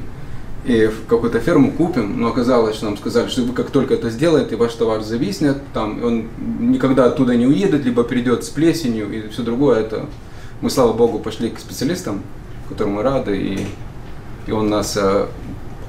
[0.64, 4.10] и в какую-то ферму купим, но оказалось, что нам сказали, что вы как только это
[4.10, 6.26] сделаете, ваш товар зависнет, там, он
[6.60, 9.80] никогда оттуда не уедет, либо придет с плесенью и все другое.
[9.80, 10.06] Это
[10.62, 12.24] мы, слава богу, пошли к специалистам,
[12.70, 13.68] которым мы рады, и,
[14.48, 15.28] и он нас э,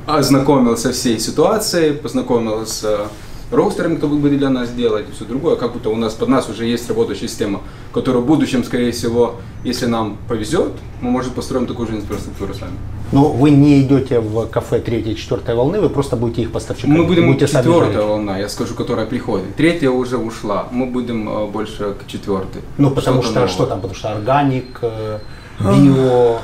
[0.07, 3.09] ознакомил со всей ситуацией, познакомил с
[3.51, 6.49] роустерами, кто будет для нас делать и все другое, как будто у нас под нас
[6.49, 7.61] уже есть работающая система,
[7.93, 12.73] которая в будущем, скорее всего, если нам повезет, мы, может, построим такую же инфраструктуру сами.
[13.11, 16.99] Ну, вы не идете в кафе третьей, четвертой волны, вы просто будете их поставщиками.
[16.99, 18.07] Мы будем будете сами четвертая жарить.
[18.09, 19.57] волна, я скажу, которая приходит.
[19.57, 22.61] Третья уже ушла, мы будем э, больше к четвертой.
[22.77, 25.19] Ну, потому что, что там, потому что органик, э,
[25.61, 26.39] био.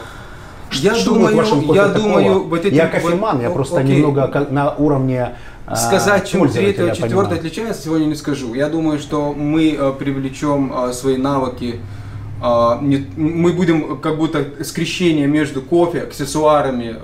[0.73, 1.43] Я Что думаю, я
[1.89, 1.95] такого?
[1.95, 3.97] думаю, вот эти Я вот- кофеман, я о- просто окей.
[3.97, 5.37] немного на уровне
[5.73, 6.95] Сказать, чем третья, понимаю.
[6.95, 8.53] четвертая отличается, сегодня не скажу.
[8.53, 11.81] Я думаю, что мы э, привлечем э, свои навыки.
[12.43, 12.77] э,
[13.17, 16.97] мы будем как будто скрещение между кофе, аксессуарами,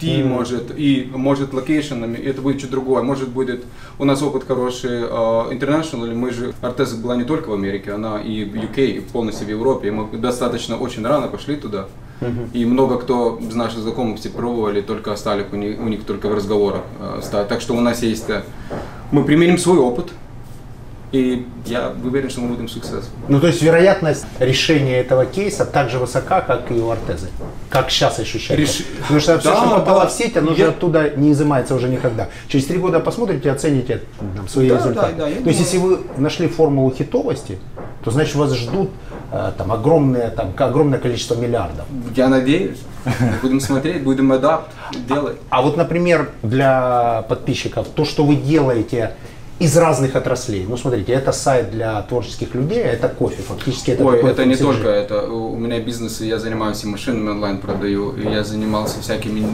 [0.00, 2.16] tea, может, и может location ами.
[2.16, 3.04] Это будет что-то другое.
[3.04, 3.62] Может будет
[4.00, 8.20] у нас опыт хороший international, или мы же Arteza была не только в Америке, она
[8.20, 9.88] и в UK, и полностью в Европе.
[9.88, 11.86] И мы достаточно очень рано пошли туда.
[12.52, 16.28] И много кто из наших знакомых все пробовали, только остались у них, у них только
[16.28, 17.44] в разговорах э.
[17.48, 18.42] Так что у нас есть, э,
[19.10, 20.08] мы применим свой опыт,
[21.12, 23.08] и я уверен, что мы будем суксесс.
[23.28, 27.28] Ну, то есть вероятность решения этого кейса так же высока, как и у Артезы.
[27.68, 28.82] Как сейчас ощущается.
[28.82, 30.06] Реш- Потому что все, Да, что попало да.
[30.08, 32.28] в сеть, оно Я- же оттуда не изымается уже никогда.
[32.48, 34.02] Через три года посмотрите, оцените
[34.36, 35.14] там, свои Да, результаты.
[35.14, 37.58] да, да, то есть, думаю- если вы нашли формулу хитовости,
[38.04, 38.90] то значит вас ждут
[39.30, 41.86] там огромное, там, огромное количество миллиардов.
[42.16, 42.78] Я надеюсь.
[43.42, 44.70] Будем смотреть, будем адапт
[45.08, 45.38] делать.
[45.48, 49.14] А вот, например, для подписчиков, то, что вы делаете
[49.60, 50.64] из разных отраслей.
[50.66, 53.42] Ну, смотрите, это сайт для творческих людей, это кофе.
[53.42, 55.26] Фактически это Ой, такой это не только это.
[55.30, 59.46] У меня бизнес, я занимаюсь и машинами онлайн продаю, и я занимался всякими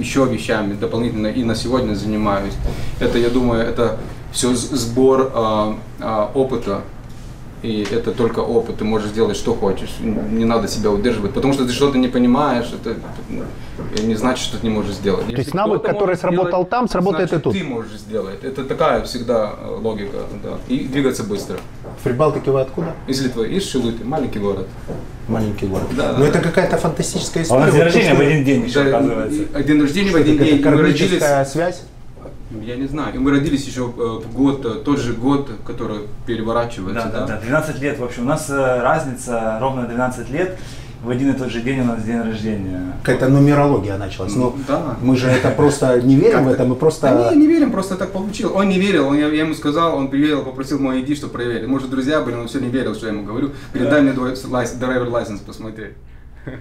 [0.00, 2.54] еще вещами дополнительно, и на сегодня занимаюсь.
[2.98, 3.98] Это, я думаю, это
[4.32, 6.80] все сбор а, а, опыта.
[7.62, 11.64] И это только опыт, ты можешь делать что хочешь, не надо себя удерживать, потому что
[11.64, 12.96] ты что-то не понимаешь, это
[13.28, 13.44] ну,
[14.02, 15.26] не значит, что ты не можешь сделать.
[15.26, 17.52] То есть навык, который сработал там, сработает значит, и тут.
[17.56, 18.42] ты можешь сделать.
[18.42, 20.58] Это такая всегда э, логика, да.
[20.66, 21.58] И двигаться быстро.
[22.00, 22.94] В Прибалтике вы откуда?
[23.06, 24.66] Из Литвы, из Шилуты, маленький город.
[25.28, 25.86] Маленький город.
[25.96, 26.44] Да, Но да, это да.
[26.44, 27.62] какая-то фантастическая А история.
[27.62, 29.62] у нас день рождения в один день еще, Да, оказывается.
[29.62, 30.64] День рождения в один Это день.
[30.64, 31.82] Мы родились, связь?
[32.60, 33.84] Я не знаю, и мы родились еще э,
[34.24, 37.26] в год, э, тот же год, который переворачивается, Да, да?
[37.26, 37.98] да, да, 12 лет.
[37.98, 40.58] В общем, у нас э, разница ровно 12 лет.
[41.02, 42.92] В один и тот же день у нас день рождения.
[43.02, 44.36] Какая-то нумерология началась.
[44.36, 44.96] Но Да.
[45.02, 47.08] мы же это просто не верим в это, мы просто...
[47.08, 48.54] Да не, не верим, просто так получилось.
[48.54, 51.66] Он не верил, он, я, я ему сказал, он приверил, попросил мой ID, чтобы проверить.
[51.66, 53.50] Может, друзья были, он все не верил, что я ему говорю.
[53.72, 55.94] Говорит, дай мне твой лайс- драйвер лайсенс посмотреть.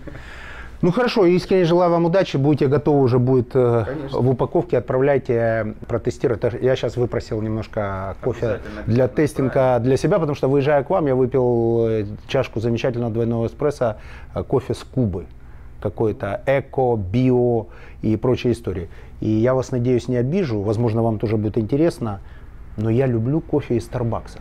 [0.81, 6.41] Ну хорошо, искренне желаю вам удачи, будете готовы уже будет э, в упаковке, отправляйте протестировать.
[6.59, 11.13] Я сейчас выпросил немножко кофе для тестинга для себя, потому что выезжая к вам, я
[11.13, 13.97] выпил э, чашку замечательного двойного эспрессо,
[14.33, 15.25] э, кофе с Кубы.
[15.81, 17.67] Какой-то эко, био
[18.01, 18.89] и прочие истории.
[19.19, 22.21] И я вас, надеюсь, не обижу, возможно, вам тоже будет интересно,
[22.77, 24.39] но я люблю кофе из Старбакса.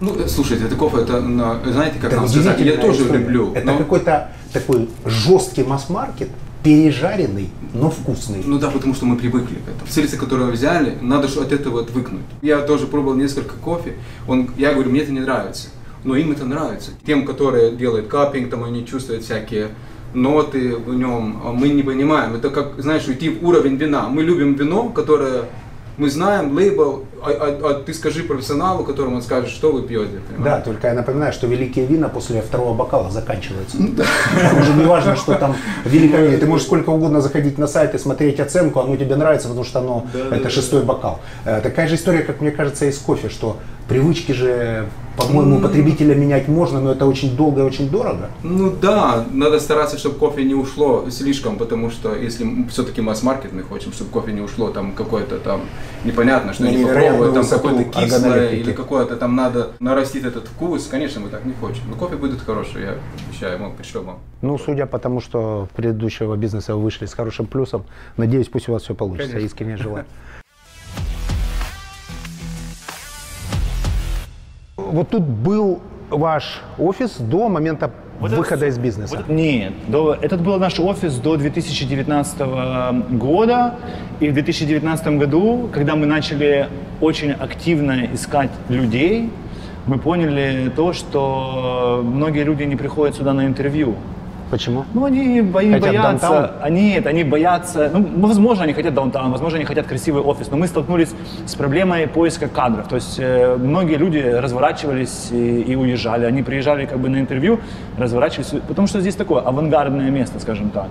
[0.00, 3.18] Ну, э, слушайте, это кофе, это, на- знаете, как Это нам сказать, я тоже история.
[3.20, 3.52] люблю.
[3.54, 6.28] Это но- какой-то такой жесткий масс-маркет,
[6.62, 8.42] пережаренный, но вкусный.
[8.44, 9.88] Ну да, потому что мы привыкли к этому.
[9.88, 12.22] Сельцы, которые взяли, надо от этого отвыкнуть.
[12.42, 13.94] Я тоже пробовал несколько кофе.
[14.28, 15.68] Он, я говорю, мне это не нравится.
[16.04, 16.90] Но им это нравится.
[17.06, 19.68] Тем, которые делают капинг, там они чувствуют всякие
[20.14, 22.34] ноты в нем, а мы не понимаем.
[22.34, 24.08] Это как, знаешь, уйти в уровень вина.
[24.08, 25.44] Мы любим вино, которое
[25.96, 30.12] мы знаем, лейбл, а, а- а ты скажи профессионалу, которому он скажет, что вы пьете.
[30.28, 30.64] Да, понимаешь?
[30.64, 33.78] только я напоминаю, что великие вина после второго бокала заканчиваются.
[33.78, 36.38] Уже не важно, что там великое вино.
[36.38, 39.78] Ты можешь сколько угодно заходить на сайт и смотреть оценку, оно тебе нравится, потому что
[39.78, 41.20] оно это шестой бокал.
[41.44, 43.56] Э, Такая же история, как мне кажется, и с кофе, что
[43.88, 48.30] привычки же, по-моему, потребителя менять можно, но это очень долго и очень дорого.
[48.42, 53.62] Ну да, надо стараться, чтобы кофе не ушло слишком, потому что если все-таки масс-маркет мы
[53.62, 55.62] хотим, чтобы кофе не ушло там какое-то там
[56.04, 60.86] непонятно, что На не попробовать, там какое-то кислое или какое-то там надо нарастить этот вкус,
[60.86, 61.84] конечно, мы так не хотим.
[61.88, 62.94] Но кофе будет хороший, я
[63.28, 64.18] обещаю, мы пришлем вам.
[64.42, 67.84] Ну, судя по тому, что предыдущего бизнеса вы вышли с хорошим плюсом,
[68.16, 69.38] надеюсь, пусть у вас все получится.
[69.38, 70.04] Искренне желаю.
[74.92, 79.24] Вот тут был ваш офис до момента выхода из бизнеса.
[79.28, 82.38] Нет, до- этот был наш офис до 2019
[83.10, 83.74] года.
[84.20, 86.68] И в 2019 году, когда мы начали
[87.00, 89.30] очень активно искать людей,
[89.86, 93.94] мы поняли то, что многие люди не приходят сюда на интервью.
[94.50, 94.84] Почему?
[94.94, 96.50] Ну, они, они Хотят боятся, даунтаун?
[96.62, 100.56] они, нет, они боятся, ну, возможно, они хотят даунтаун, возможно, они хотят красивый офис, но
[100.56, 101.14] мы столкнулись
[101.46, 102.86] с проблемой поиска кадров.
[102.86, 106.26] То есть э, многие люди разворачивались и, и уезжали.
[106.26, 107.58] Они приезжали как бы на интервью,
[107.98, 110.88] разворачивались, потому что здесь такое авангардное место, скажем так.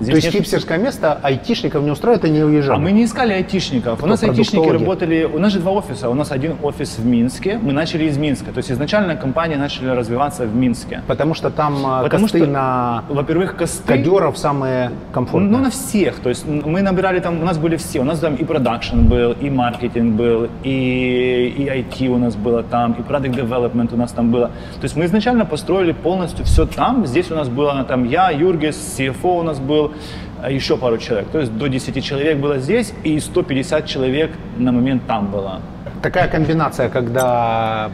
[0.00, 2.76] Здесь То есть нет- хипстерское место айтишников не устраивает, они уезжали.
[2.76, 4.02] а мы не искали айтишников.
[4.02, 5.24] У нас айтишники работали...
[5.24, 6.08] У нас же два офиса.
[6.08, 7.58] У нас один офис в Минске.
[7.60, 8.50] Мы начали из Минска.
[8.52, 11.02] То есть изначально компания начали развиваться в Минске.
[11.06, 13.86] Потому что там а, Потому косты что, на во-первых, косты...
[13.86, 15.52] кадеров самые комфортные.
[15.52, 16.20] Ну, на всех.
[16.20, 18.00] То есть мы набирали там, у нас были все.
[18.00, 22.62] У нас там и продакшн был, и маркетинг был, и, и IT у нас было
[22.62, 24.48] там, и product development у нас там было.
[24.48, 27.06] То есть мы изначально построили полностью все там.
[27.06, 29.89] Здесь у нас было там я, Юргис, CFO у нас был,
[30.42, 31.28] а еще пару человек.
[31.28, 35.60] То есть до 10 человек было здесь, и 150 человек на момент там было.
[36.02, 37.90] Такая комбинация, когда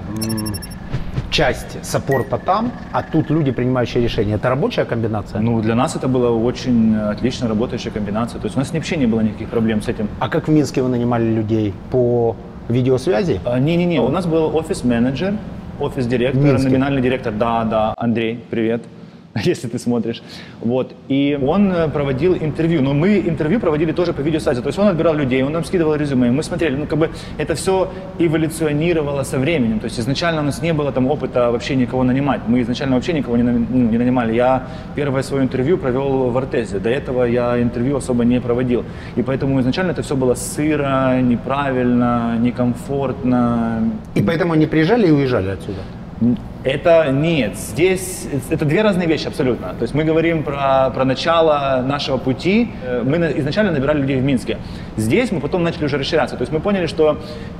[1.31, 4.35] часть саппорта там, а тут люди, принимающие решения.
[4.35, 5.41] Это рабочая комбинация?
[5.41, 8.41] Ну, для нас это была очень отлично работающая комбинация.
[8.41, 10.09] То есть у нас вообще не было никаких проблем с этим.
[10.19, 11.75] А как в Минске вы нанимали людей?
[11.91, 12.37] По
[12.69, 13.41] видеосвязи?
[13.45, 15.35] А, Не-не-не, у нас был офис-менеджер,
[15.81, 18.83] офис-директор, номинальный директор, да, да, Андрей, привет,
[19.45, 20.23] если ты смотришь.
[20.61, 24.79] Вот, и он э, проводил интервью, но мы интервью проводили тоже по видеосвязи, то есть
[24.79, 29.25] он отбирал людей, он нам скидывал резюме, мы смотрели, ну, как бы это все эволюционировало
[29.25, 32.63] со временем, то есть изначально у нас не было там опыта вообще никого нанимать, мы
[32.63, 36.91] изначально вообще никого не, ну, не нанимали, я первое свое интервью провел в Артезе, до
[36.91, 38.85] этого я интервью особо не проводил,
[39.17, 45.51] и поэтому изначально это все было сыро, неправильно, некомфортно, И поэтому они приезжали и уезжали
[45.51, 45.81] отсюда?
[46.67, 47.57] Это нет.
[47.57, 49.69] Здесь это две разные вещи абсолютно.
[49.75, 52.71] То есть мы говорим про, про начало нашего пути.
[52.85, 54.59] Э, Мы на- изначально набирали людей в Минске.
[54.97, 56.37] Здесь мы потом начали уже расширяться.
[56.37, 57.19] То есть мы поняли, что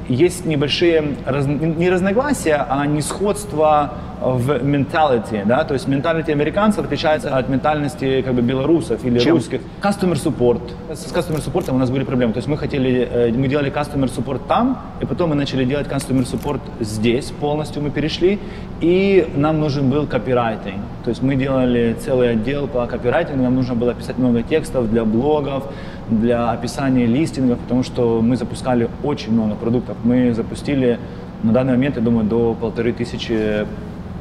[0.09, 5.43] есть небольшие раз- не разногласия, а несходство в менталити.
[5.45, 5.63] Да?
[5.65, 9.35] То есть менталити американцев отличается от ментальности как бы белорусов или Чем?
[9.37, 9.61] русских.
[9.83, 10.61] Customer support.
[10.93, 12.33] С customer support у нас были проблемы.
[12.33, 15.87] То есть мы хотели, э, мы делали customer support там, и потом мы начали делать
[15.87, 18.39] customer support здесь полностью мы перешли,
[18.81, 18.96] и
[19.37, 20.81] нам нужен был копирайтинг.
[21.05, 25.05] То есть мы делали целый отдел по копирайтингу, нам нужно было писать много текстов для
[25.05, 25.65] блогов,
[26.11, 29.97] для описания листингов, потому что мы запускали очень много продуктов.
[30.05, 30.99] Мы запустили
[31.43, 33.67] на данный момент, я думаю, до полторы тысячи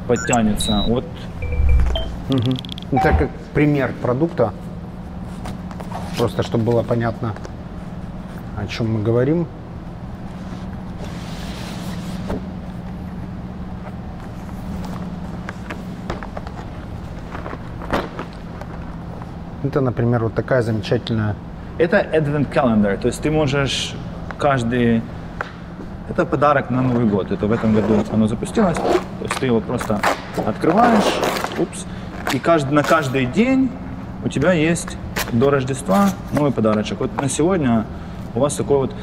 [0.08, 0.84] подтянется.
[0.88, 1.04] Вот
[2.92, 4.52] Ну, так как пример продукта,
[6.18, 7.34] просто чтобы было понятно,
[8.56, 9.46] о чем мы говорим.
[19.66, 21.34] Это, например, вот такая замечательная
[21.78, 23.94] Это Advent Calendar, то есть ты можешь
[24.38, 25.02] каждый...
[26.08, 28.76] Это подарок на Новый год, это в этом году оно запустилось.
[28.76, 30.00] То есть ты его просто
[30.46, 31.20] открываешь,
[31.58, 31.84] упс,
[32.32, 33.70] и каждый, на каждый день
[34.24, 34.96] у тебя есть
[35.32, 37.00] до Рождества новый подарочек.
[37.00, 37.84] Вот на сегодня
[38.34, 38.94] у вас такой вот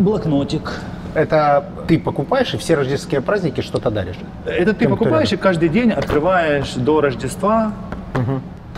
[0.00, 0.72] блокнотик.
[1.14, 4.16] Это ты покупаешь и все рождественские праздники что-то даришь.
[4.44, 7.72] Это ты Кем покупаешь и каждый день открываешь до Рождества.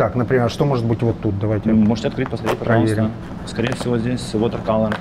[0.01, 1.39] Так, например, что может быть вот тут?
[1.39, 1.71] Давайте.
[1.75, 2.95] Можете открыть, посмотреть, пожалуйста.
[2.95, 3.13] Проверим.
[3.45, 4.97] Скорее всего, здесь watercolor.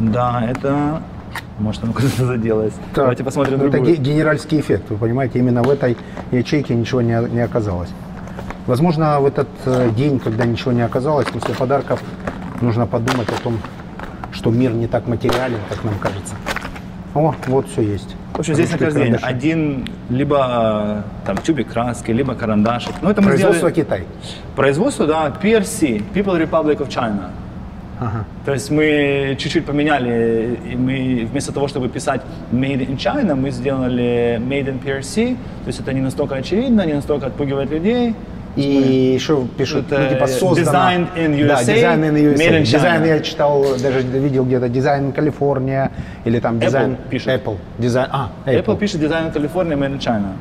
[0.00, 1.00] Да, это...
[1.58, 2.74] Может, оно куда-то заделось.
[2.92, 3.96] Так, Давайте посмотрим Это другую.
[3.96, 5.96] ге- генеральский эффект, вы понимаете, именно в этой
[6.30, 7.88] ячейке ничего не, не оказалось.
[8.66, 12.02] Возможно, в этот э, день, когда ничего не оказалось, после подарков
[12.60, 13.60] нужно подумать о том,
[14.30, 16.34] что мир не так материален, как нам кажется.
[17.16, 18.14] О, вот все есть.
[18.34, 19.34] В общем, здесь на Ручки, каждый день карандаши.
[19.34, 22.92] один либо э, там тюбик краски, либо карандашик.
[23.00, 23.74] Ну, это мы Производство сделали...
[23.74, 24.04] Китай.
[24.54, 27.30] Производство, да, PRC, People Republic of China.
[28.44, 32.20] То есть мы чуть-чуть поменяли, и мы вместо того, чтобы писать
[32.52, 35.34] Made in China, мы сделали Made in PRC.
[35.64, 38.14] То есть это не настолько очевидно, не настолько отпугивает людей.
[38.56, 40.78] И еще пишут, Это ну, типа, создано...
[40.78, 42.58] designed in Да, USA, дизайн in USA.
[42.58, 42.62] in.
[42.62, 45.92] Дизайн я читал, даже видел где-то дизайн Калифорния,
[46.24, 46.96] или там дизайн...
[47.10, 47.28] пишет.
[47.28, 47.58] Apple.
[47.78, 48.08] Дизайн...
[48.10, 48.78] А, Apple, Apple.
[48.78, 50.32] пишет Design in California, Made in China.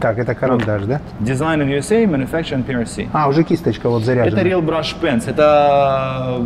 [0.00, 1.00] Так, это карандаш, да?
[1.20, 3.08] Design in USA, Manufactured in PRC.
[3.12, 4.40] А, уже кисточка вот заряжена.
[4.40, 5.28] Это Real Brush Pens.
[5.28, 6.42] Это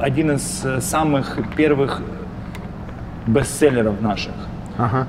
[0.00, 2.02] один из э, самых первых
[3.26, 4.32] бестселлеров наших.
[4.78, 5.06] Ага.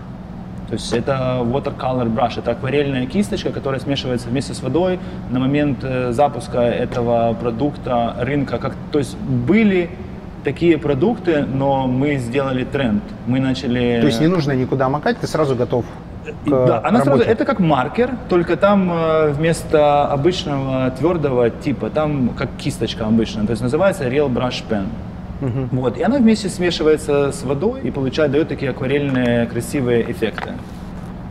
[0.68, 5.00] То есть это watercolor brush, это акварельная кисточка, которая смешивается вместе с водой.
[5.30, 9.90] На момент э, запуска этого продукта рынка, как, то есть были
[10.44, 13.04] такие продукты, но мы сделали тренд.
[13.28, 14.00] Мы начали...
[14.02, 15.86] То есть не нужно никуда макать, ты сразу готов
[16.46, 22.30] к Да, она сразу, это как маркер, только там э, вместо обычного твердого типа, там
[22.30, 24.86] как кисточка обычная, то есть называется Real Brush Pen.
[25.42, 30.54] Вот, и она вместе смешивается с водой и получает, дает такие акварельные красивые эффекты.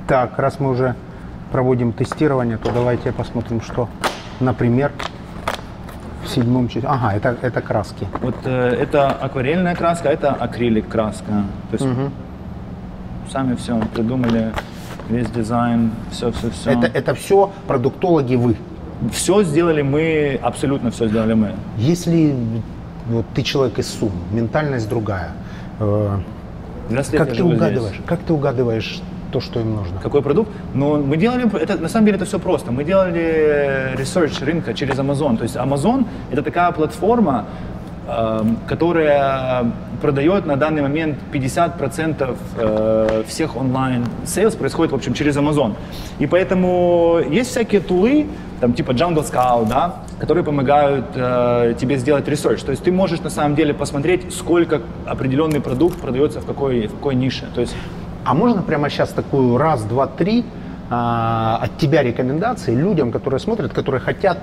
[0.06, 0.94] Так, раз мы уже
[1.50, 3.88] проводим тестирование, то давайте посмотрим, что,
[4.40, 4.92] например,
[6.24, 6.88] в седьмом числе.
[6.88, 8.06] Ага, это, это краски.
[8.20, 11.44] Вот э, это акварельная краска, а это акрилик краска.
[11.70, 11.86] То есть
[13.32, 14.52] сами все придумали,
[15.08, 16.70] весь дизайн, все, все, все.
[16.70, 18.56] Это, это все продуктологи вы.
[19.12, 21.52] Все сделали мы, абсолютно все сделали мы.
[21.76, 22.34] Если
[23.08, 25.30] вот ты человек из Сум, ментальность другая,
[25.80, 26.18] э,
[27.12, 27.60] как ты живу здесь.
[27.60, 28.00] угадываешь?
[28.06, 29.00] Как ты угадываешь
[29.32, 30.00] то, что им нужно?
[30.00, 30.50] Какой продукт?
[30.74, 32.72] Но мы делали, это, на самом деле это все просто.
[32.72, 35.36] Мы делали research рынка через Amazon.
[35.36, 37.44] То есть Amazon это такая платформа,
[38.08, 45.36] эм, которая продает на данный момент 50% э, всех онлайн sales происходит, в общем, через
[45.36, 45.74] Amazon.
[46.18, 48.26] И поэтому есть всякие тулы,
[48.60, 52.64] там типа Jungle Scout, да, которые помогают э, тебе сделать research.
[52.64, 56.94] То есть ты можешь на самом деле посмотреть, сколько определенный продукт продается в какой, в
[56.94, 57.46] какой нише.
[57.54, 57.76] То есть
[58.24, 60.44] А можно прямо сейчас такую раз, два, три
[60.90, 64.38] а, от тебя рекомендации людям, которые смотрят, которые хотят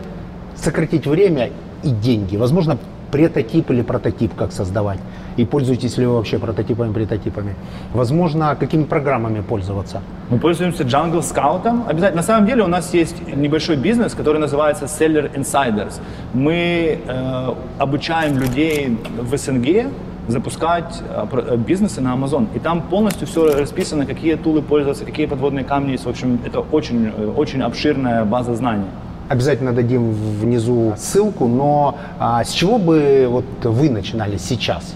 [0.56, 1.50] сократить время
[1.84, 2.38] и деньги?
[2.38, 2.78] Возможно,
[3.14, 5.00] претотип или прототип как создавать?
[5.38, 7.56] И пользуетесь ли вы вообще прототипами, претотипами?
[7.94, 10.02] Возможно, какими программами пользоваться?
[10.32, 11.90] Мы пользуемся Jungle Scout.
[11.90, 12.22] Обязательно.
[12.22, 16.02] На самом деле у нас есть небольшой бизнес, который называется Seller Insiders.
[16.34, 19.92] Мы э, обучаем людей в СНГ
[20.28, 22.48] запускать э, э, бизнесы на Amazon.
[22.56, 26.06] И там полностью все расписано, какие тулы пользоваться, какие подводные камни есть.
[26.06, 28.88] В общем, это очень, э, очень обширная база знаний.
[29.30, 34.96] Обязательно дадим внизу ссылку, но а, с чего бы вот вы начинали сейчас?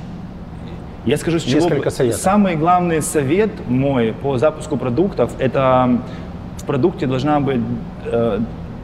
[1.05, 2.19] Я скажу, с чего Несколько советов.
[2.19, 6.01] Самый главный совет мой по запуску продуктов– это
[6.57, 7.61] в продукте должна быть
[8.05, 8.39] э,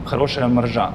[0.06, 0.92] хорошая маржа.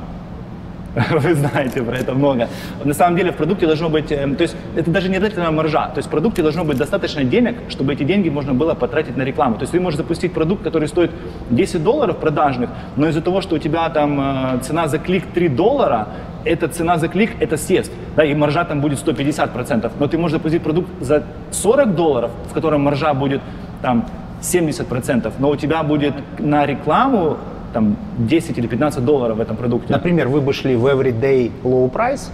[1.11, 2.47] Вы знаете про это много.
[2.83, 5.87] На самом деле в продукте должно быть, э, то есть это даже не обязательно маржа,
[5.87, 9.23] то есть в продукте должно быть достаточно денег, чтобы эти деньги можно было потратить на
[9.23, 9.55] рекламу.
[9.55, 11.11] То есть ты можешь запустить продукт, который стоит
[11.49, 15.49] 10 долларов продажных, но из-за того, что у тебя там э, цена за клик 3
[15.49, 16.07] доллара,
[16.45, 19.91] эта цена за клик это съезд, да, и маржа там будет 150%.
[19.99, 23.41] Но ты можешь запустить продукт за 40 долларов, в котором маржа будет
[23.81, 24.05] там
[24.41, 27.37] 70%, но у тебя будет на рекламу
[27.73, 29.93] там 10 или 15 долларов в этом продукте.
[29.93, 32.29] Например, вы бы шли в everyday low price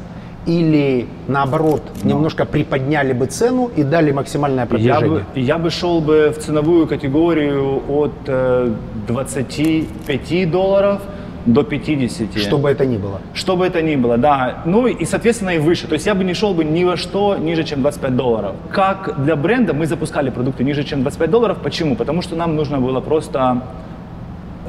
[0.45, 5.09] или наоборот немножко приподняли бы цену и дали максимальное Я продвижение.
[5.09, 8.71] бы, я бы шел бы в ценовую категорию от э,
[9.07, 11.01] 25 долларов
[11.45, 12.37] до 50.
[12.37, 13.21] Что бы это ни было.
[13.33, 14.63] Что бы это ни было, да.
[14.65, 15.87] Ну и, соответственно, и выше.
[15.87, 18.55] То есть я бы не шел бы ни во что ниже, чем 25 долларов.
[18.71, 21.57] Как для бренда мы запускали продукты ниже, чем 25 долларов.
[21.63, 21.95] Почему?
[21.95, 23.61] Потому что нам нужно было просто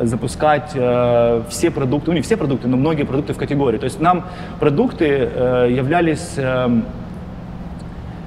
[0.00, 3.78] запускать э, все продукты, ну не все продукты, но многие продукты в категории.
[3.78, 4.26] То есть нам
[4.60, 6.84] продукты э, являлись эм,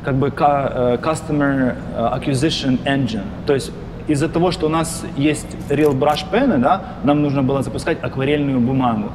[0.04, 3.26] как бы э, customer э, acquisition engine.
[3.46, 3.72] То есть
[4.08, 8.60] из-за того, что у нас есть real brush pen, да, нам нужно было запускать акварельную
[8.60, 9.12] бумагу.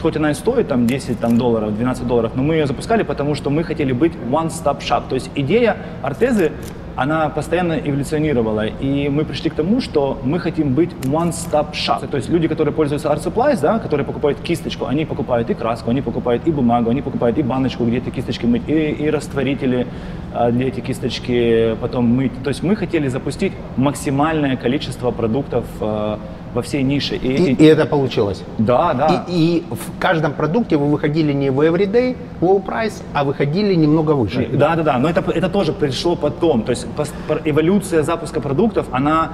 [0.00, 3.34] Хоть она и стоит там 10 там, долларов, 12 долларов, но мы ее запускали, потому
[3.34, 5.02] что мы хотели быть one-stop shop.
[5.08, 6.52] То есть идея Артезы,
[6.98, 8.66] она постоянно эволюционировала.
[8.66, 12.08] И мы пришли к тому, что мы хотим быть one-stop shop.
[12.08, 15.90] То есть люди, которые пользуются Art Supplies, да, которые покупают кисточку, они покупают и краску,
[15.90, 19.86] они покупают и бумагу, они покупают и баночку, где эти кисточки мыть, и, и растворители
[20.34, 22.32] а, для этих кисточки потом мыть.
[22.42, 26.18] То есть мы хотели запустить максимальное количество продуктов а,
[26.54, 27.14] во всей нише.
[27.16, 28.42] И И, и это получилось.
[28.58, 29.24] Да, да.
[29.28, 34.12] И, и в каждом продукте вы выходили не в everyday low price, а выходили немного
[34.12, 34.48] выше.
[34.52, 36.62] Да, да, да, но это, это тоже пришло потом.
[36.62, 36.87] То есть
[37.44, 39.32] эволюция запуска продуктов, она,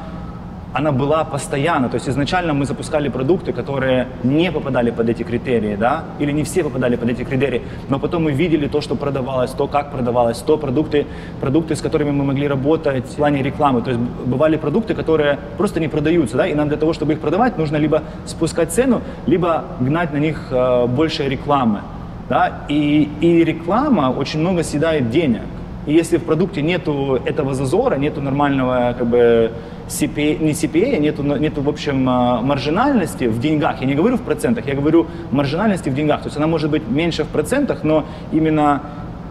[0.73, 1.89] она была постоянно.
[1.89, 6.43] То есть изначально мы запускали продукты, которые не попадали под эти критерии, да, или не
[6.45, 10.39] все попадали под эти критерии, но потом мы видели то, что продавалось, то, как продавалось,
[10.39, 11.07] то продукты,
[11.41, 13.83] продукты, с которыми мы могли работать в плане рекламы.
[13.83, 17.21] То есть бывали продукты, которые просто не продаются, да, и нам для того, чтобы их
[17.21, 21.81] продавать, нужно либо спускать цену, либо гнать на них э, больше рекламы.
[22.29, 22.65] Да?
[22.69, 25.43] И, и реклама очень много съедает денег.
[25.87, 29.53] И если в продукте нету этого зазора, нету нормального как бы
[29.89, 34.23] CPA, не CPA, нету, нету в общем а, маржинальности в деньгах, я не говорю в
[34.23, 38.05] процентах, я говорю маржинальности в деньгах, то есть она может быть меньше в процентах, но
[38.33, 38.81] именно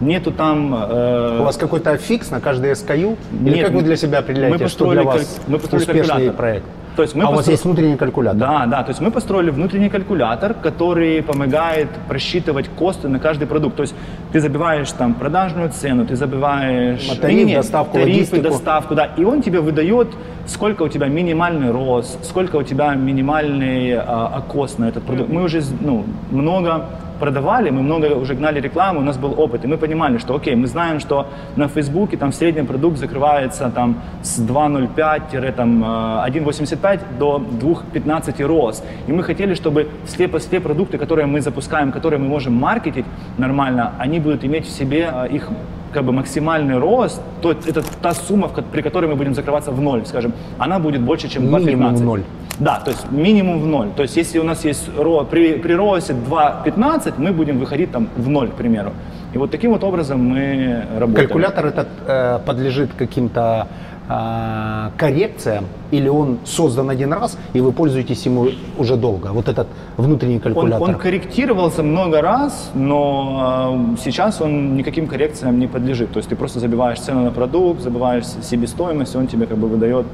[0.00, 0.74] нету там...
[0.74, 3.16] э, У вас какой-то фикс на каждый SKU?
[3.44, 5.84] Или Нет, как вы для себя определяете, мы что для построили вас каль- мы построили
[6.00, 6.64] успешный проект?
[6.96, 8.38] То есть мы а у вас постро- есть внутренний калькулятор?
[8.38, 13.76] Да, да, то есть мы построили внутренний калькулятор, который помогает просчитывать косты на каждый продукт.
[13.76, 13.94] То есть
[14.32, 18.42] ты забиваешь там продажную цену, ты забиваешь А тариф, не, доставку, тарифы, логистику.
[18.42, 20.08] доставку, да, и он тебе выдает,
[20.46, 25.30] сколько у тебя минимальный рост, сколько у тебя минимальный а, окос на этот продукт.
[25.30, 26.86] Мы уже ну, много
[27.18, 30.54] продавали, мы много уже гнали рекламу, у нас был опыт, и мы понимали, что окей,
[30.54, 38.46] мы знаем, что на Фейсбуке там в среднем продукт закрывается там с 2.05-1.85 до 2.15
[38.46, 38.84] рост.
[39.06, 43.06] И мы хотели, чтобы все, все продукты, которые мы запускаем, которые мы можем маркетить
[43.38, 45.48] нормально, они будут иметь в себе а, их
[45.92, 50.04] как бы максимальный рост, то это та сумма, при которой мы будем закрываться в ноль,
[50.04, 51.64] скажем, она будет больше, чем 2.15.
[51.64, 52.22] Минимум в ноль.
[52.58, 53.88] Да, то есть минимум в ноль.
[53.96, 58.08] То есть если у нас есть ро, при, при росте 2.15, мы будем выходить там
[58.16, 58.92] в ноль, к примеру.
[59.32, 61.28] И вот таким вот образом мы работаем.
[61.28, 63.66] Калькулятор этот э, подлежит каким-то
[64.08, 68.48] э, коррекциям или он создан один раз и вы пользуетесь ему
[68.78, 69.28] уже долго?
[69.32, 70.82] Вот этот внутренний Он, калькулятор.
[70.88, 76.10] он корректировался много раз, но э, сейчас он никаким коррекциям не подлежит.
[76.12, 79.68] То есть ты просто забиваешь цену на продукт, забиваешь себестоимость, и он тебе как бы
[79.68, 80.06] выдает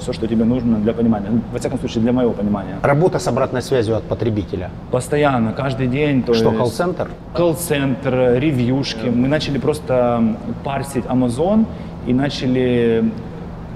[0.00, 1.28] все, что тебе нужно для понимания.
[1.30, 2.78] Ну, Во всяком случае, для моего понимания.
[2.82, 4.70] Работа с обратной связью от потребителя.
[4.90, 6.22] Постоянно, каждый день.
[6.22, 7.08] То Что, есть- колл-центр?
[7.34, 9.06] Колл-центр, ревьюшки.
[9.08, 10.22] Мы начали просто
[10.64, 11.64] парсить Amazon
[12.08, 13.04] и начали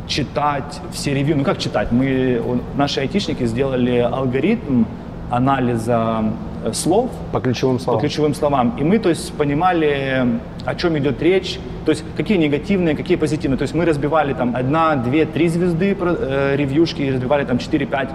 [0.08, 1.36] читать все ревью.
[1.36, 1.92] Ну как читать?
[1.92, 2.42] Мы,
[2.74, 4.84] наши айтишники сделали алгоритм
[5.30, 6.24] анализа
[6.64, 8.00] э, слов По ключевым по словам.
[8.00, 8.76] ключевым словам.
[8.78, 10.26] И мы, то есть, понимали,
[10.64, 13.58] о чем идет речь, то есть, какие негативные, какие позитивные.
[13.58, 18.10] То есть, мы разбивали там одна, две, три звезды э, ревьюшки, разбивали там 4-5.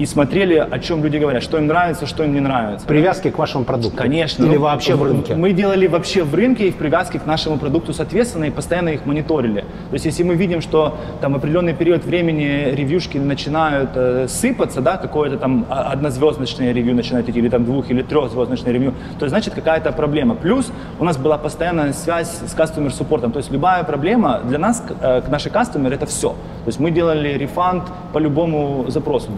[0.00, 2.86] И смотрели, о чем люди говорят, что им нравится, что им не нравится.
[2.86, 3.98] Привязки к вашему продукту?
[3.98, 4.46] Конечно.
[4.46, 5.34] Или Ну, вообще в рынке?
[5.34, 9.04] Мы делали вообще в рынке и в привязке к нашему продукту, соответственно, и постоянно их
[9.04, 9.60] мониторили.
[9.60, 14.96] То есть, если мы видим, что там определенный период времени ревьюшки начинают э, сыпаться, да,
[14.96, 19.52] какое-то там а- однозвездочное ревью начинает идти, или там двух- или трехзвездочное ревью, то значит
[19.52, 20.34] какая-то проблема.
[20.34, 23.32] Плюс у нас была постоянная связь с customer support ом.
[23.32, 26.30] То есть любая проблема для нас, э, нашей customer, это все.
[26.30, 27.82] То есть мы делали refund
[28.14, 29.30] по любому запросу.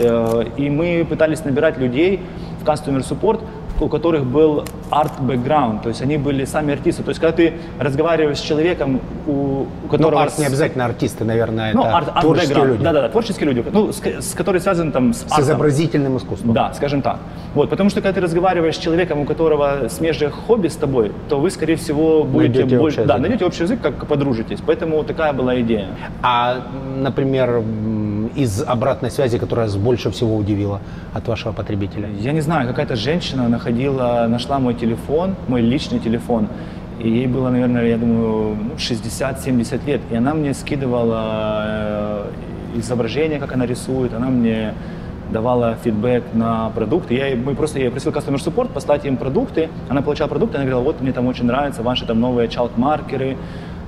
[0.00, 2.20] Э, И мы пытались набирать людей
[2.62, 3.40] в customer support,
[3.80, 7.02] у которых был art background, то есть они были сами артисты.
[7.02, 10.22] То есть когда ты разговариваешь с человеком, у, у Ну, которого...
[10.22, 12.66] арт не обязательно артисты, наверное, Ну, это art, art творческие background.
[12.68, 12.82] люди.
[12.84, 15.40] Да-да-да, творческие люди, ну, с, с которые связаны там с, С артом.
[15.44, 16.52] изобразительным искусством.
[16.52, 17.18] Да, скажем так.
[17.54, 21.38] Вот, потому что когда ты разговариваешь с человеком, у которого смежных хобби с тобой, то
[21.40, 24.58] вы, скорее всего, будете Найдете больше, да, найдете общий язык, как подружитесь.
[24.66, 25.86] Поэтому такая была идея.
[26.22, 26.66] А,
[26.98, 27.62] например,
[28.36, 30.80] из обратной связи, которая вас больше всего удивила
[31.12, 32.08] от вашего потребителя?
[32.20, 36.48] Я не знаю, какая-то женщина находила, нашла мой телефон, мой личный телефон,
[36.98, 42.30] и ей было, наверное, я думаю, ну, 60-70 лет, и она мне скидывала э,
[42.76, 44.74] изображение, как она рисует, она мне
[45.30, 47.14] давала фидбэк на продукты.
[47.14, 50.82] Я, мы просто, я просил customer support послать им продукты, она получала продукты, она говорила,
[50.82, 53.36] вот мне там очень нравятся ваши там новые чалк-маркеры,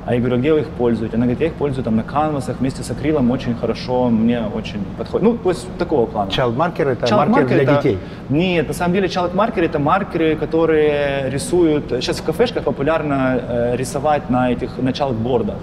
[0.04, 1.16] а я говорю, а где вы их пользуете?
[1.16, 4.82] Она говорит, я их пользую там на канвасах вместе с акрилом, очень хорошо, мне очень
[4.98, 5.22] подходит.
[5.28, 6.28] Ну, то есть такого плана.
[6.30, 7.98] Marker это Child маркер для это- детей.
[8.28, 11.84] Нет, на самом деле marker это маркеры, которые рисуют.
[11.90, 15.58] Сейчас в кафешках популярно э, рисовать на этих на чалкбордах.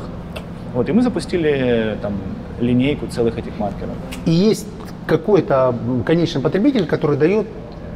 [0.73, 2.13] Вот, и мы запустили там
[2.61, 3.95] линейку целых этих маркеров.
[4.25, 4.67] И есть
[5.05, 5.73] какой-то
[6.05, 7.47] конечный потребитель, который дает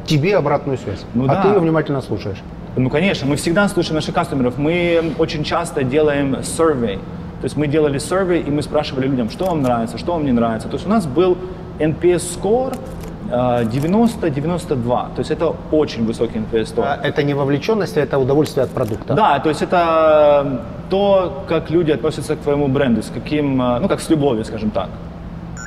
[0.04, 1.42] тебе обратную связь, Ну а да.
[1.42, 2.42] ты ее внимательно слушаешь.
[2.76, 4.58] Ну, конечно, мы всегда слушаем наших кастомеров.
[4.58, 6.96] Мы очень часто делаем survey.
[7.40, 10.32] То есть мы делали survey, и мы спрашивали людям, что вам нравится, что вам не
[10.32, 10.68] нравится.
[10.68, 11.36] То есть у нас был
[11.78, 12.76] NPS score
[13.30, 15.14] э, 90-92.
[15.14, 16.84] То есть это очень высокий NPS score.
[16.84, 19.14] А Это не вовлеченность, а это удовольствие от продукта.
[19.14, 23.88] Да, то есть это то, как люди относятся к твоему бренду, с каким, э, ну,
[23.88, 24.88] как с любовью, скажем так.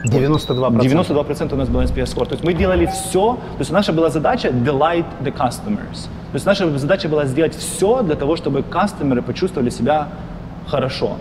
[0.05, 0.79] 92%.
[0.81, 2.25] 92% у нас был NPS score.
[2.25, 6.09] То есть мы делали все, то есть наша была задача delight the customers.
[6.31, 10.09] То есть наша задача была сделать все для того, чтобы кастомеры почувствовали себя
[10.67, 11.17] хорошо.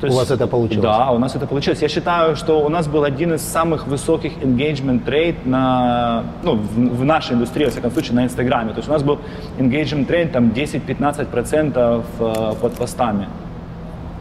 [0.00, 0.82] То У вас это получилось?
[0.82, 1.82] Да, у нас это получилось.
[1.82, 6.98] Я считаю, что у нас был один из самых высоких engagement rate на, ну, в,
[6.98, 8.72] в нашей индустрии, во всяком случае, на Инстаграме.
[8.72, 9.18] То есть у нас был
[9.58, 13.28] engagement rate там 10-15% э, под постами.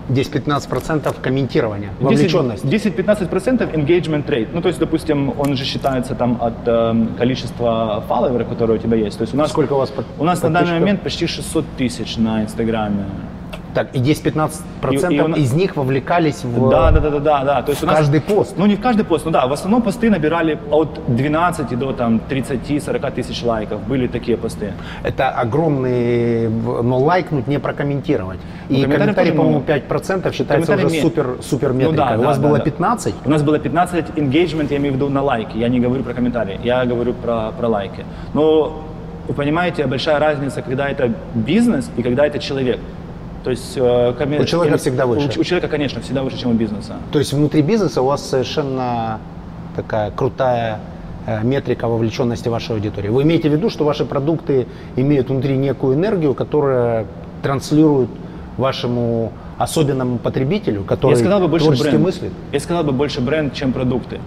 [0.10, 2.66] 10-15% комментирования, 10 вовлеченность.
[2.66, 4.50] 10-15% engagement rate.
[4.54, 8.98] Ну, то есть, допустим, он же считается там от э, количества фолловеров, которые у тебя
[8.98, 9.18] есть.
[9.18, 11.66] То есть у нас, Сколько у вас под- У нас на данный момент почти 600
[11.78, 13.06] тысяч на Инстаграме.
[13.76, 16.70] Так, и 10-15% И- и нас- из них вовлекались в...
[16.70, 17.62] Да, да, да, да, да, да.
[17.62, 18.56] То есть у нас, каждый пост?
[18.58, 22.22] Ну, не в каждый пост, ну да, в основном посты набирали от 12 до там
[22.30, 23.82] 30-40 тысяч лайков.
[23.86, 24.72] Были такие посты.
[25.04, 28.40] Это огромный, в- но лайкнуть, не прокомментировать.
[28.70, 29.66] И Ну, комментарии комментарий, по-моему, много.
[29.66, 31.98] 5% считается уже ме- супер, супер Ну метрика.
[31.98, 32.64] да, У да, вас да, было да.
[32.64, 33.14] 15?
[33.26, 35.58] У нас было 15 engagement, я имею в виду на лайки.
[35.58, 38.06] Я не говорю про комментарии, я говорю про, про лайки.
[38.34, 38.84] Но
[39.28, 42.80] вы понимаете, большая разница, когда это бизнес и когда это человек.
[43.46, 45.30] То есть э, коммен- У человека всегда выше.
[45.38, 46.96] У, у человека, конечно, всегда выше, чем у бизнеса.
[47.12, 49.20] То есть внутри бизнеса у вас совершенно
[49.76, 50.80] такая крутая
[51.28, 53.10] э, метрика вовлеченности вашей аудитории.
[53.10, 54.66] Вы имеете в виду, что ваши продукты
[54.96, 57.06] имеют внутри некую энергию, которая
[57.44, 58.10] транслирует
[58.58, 62.04] вашему особенному потребителю, который я сказал бы больше творчески бренд.
[62.04, 62.32] мыслит?
[62.52, 64.20] Я сказал бы больше бренд, чем продукты.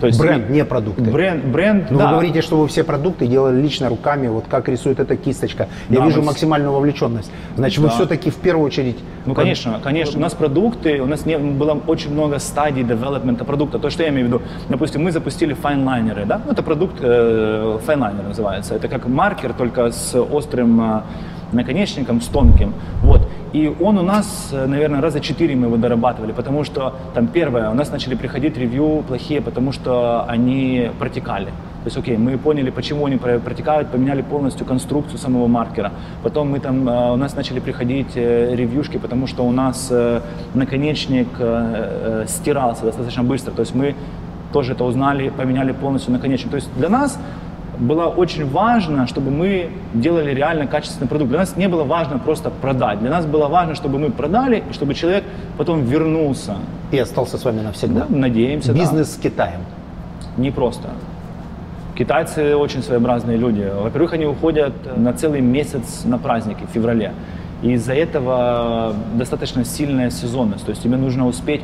[0.00, 1.02] То есть Бренд, не продукты.
[1.02, 2.04] Бренд, бренд, Ну, да.
[2.06, 5.68] вы говорите, что вы все продукты делали лично руками, вот как рисует эта кисточка.
[5.88, 7.30] Я Да, вижу мы максимальную вовлеченность.
[7.56, 7.94] Значит, вы Да.
[7.94, 8.98] все-таки в первую очередь...
[9.24, 10.18] Ну, конечно, конечно.
[10.18, 13.78] У нас продукты, у нас не, было очень много стадий девелопмента продукта.
[13.78, 16.40] То, что я имею в виду, допустим, мы запустили файнлайнеры, да?
[16.44, 18.74] Ну, это продукт э, файнлайнер называется.
[18.74, 21.00] Это как маркер, только с острым э,
[21.52, 22.74] наконечником, с тонким.
[23.02, 23.28] Вот.
[23.56, 27.70] И он у нас, э, наверное, раза четыре мы его дорабатывали, потому что, там, первое,
[27.70, 31.46] у нас начали приходить ревью плохие, потому что они протекали.
[31.46, 35.92] То есть, окей, мы поняли, почему они про- протекают, поменяли полностью конструкцию самого маркера.
[36.22, 39.90] Потом мы там, э, у нас начали приходить э, ревьюшки, потому что у нас
[40.54, 41.28] наконечник
[42.28, 43.52] стирался достаточно быстро.
[43.52, 43.94] То есть мы
[44.52, 46.50] тоже это узнали, поменяли полностью наконечник.
[46.50, 47.18] То есть для нас
[47.78, 51.30] было очень важно, чтобы мы делали реально качественный продукт.
[51.30, 53.00] Для нас не было важно просто продать.
[53.00, 55.24] Для нас было важно, чтобы мы продали, и чтобы человек
[55.56, 56.56] потом вернулся.
[56.90, 58.06] И остался с вами навсегда.
[58.08, 58.78] Ну, надеемся, да.
[58.78, 59.60] Бизнес с Китаем.
[60.36, 60.88] Не просто.
[61.96, 63.70] Китайцы очень своеобразные люди.
[63.74, 67.12] Во-первых, они уходят на целый месяц на праздники в феврале.
[67.62, 70.64] И из-за этого достаточно сильная сезонность.
[70.64, 71.62] То есть тебе нужно успеть...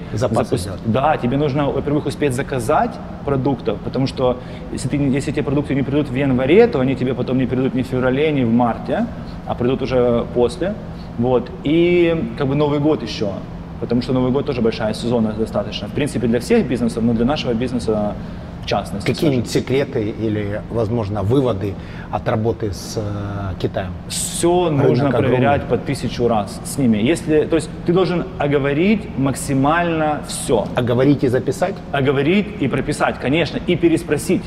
[0.57, 0.81] Сделать.
[0.87, 2.93] Да, тебе нужно, во-первых, успеть заказать
[3.25, 4.39] продуктов, потому что
[4.73, 7.75] если, ты, если эти продукты не придут в январе, то они тебе потом не придут
[7.75, 9.07] ни в феврале, ни в марте,
[9.47, 10.75] а придут уже после.
[11.19, 11.51] Вот.
[11.63, 13.33] И как бы Новый год еще,
[13.81, 15.89] потому что Новый год тоже большая сезонность достаточно.
[15.89, 18.15] В принципе, для всех бизнесов, но для нашего бизнеса
[18.63, 19.07] в частности.
[19.07, 21.75] Какие-нибудь секреты или, возможно, выводы
[22.11, 23.93] от работы с э, Китаем?
[24.09, 25.29] Все Рынок нужно огромный.
[25.29, 26.99] проверять по тысячу раз с ними.
[26.99, 30.67] Если, то есть ты должен оговорить максимально все.
[30.75, 31.75] А говорить и записать?
[31.91, 34.43] Оговорить и прописать, конечно, и переспросить.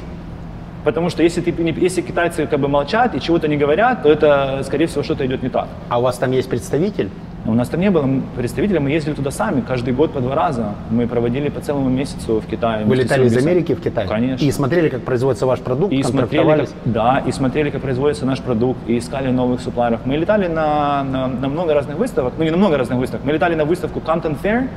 [0.86, 1.52] Потому что если, ты,
[1.82, 5.42] если китайцы как бы молчат и чего-то не говорят, то это, скорее всего, что-то идет
[5.42, 5.68] не так.
[5.90, 7.10] А у вас там есть представитель?
[7.48, 10.74] У нас там не было представителя, мы ездили туда сами, каждый год по два раза.
[10.90, 12.86] Мы проводили по целому месяцу в Китае.
[12.86, 13.38] Вы летали из.
[13.38, 14.08] Америки в Китай?
[14.08, 14.44] Конечно.
[14.44, 18.40] И смотрели, как производится ваш продукт, И смотрели, как, да, и смотрели, как производится наш
[18.42, 20.02] продукт, и искали новых суплайеров.
[20.06, 23.34] Мы летали на, на, на много разных выставок, ну не на много разных выставок, мы
[23.34, 24.68] летали на выставку Compton Fair,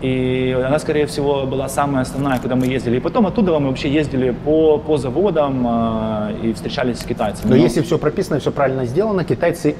[0.00, 2.98] и она, скорее всего, была самая основная, куда мы ездили.
[2.98, 7.50] И потом оттуда мы вообще ездили по, по заводам э, и встречались с китайцами.
[7.50, 9.74] Но Ну, если все прописано, все правильно сделано, китайцы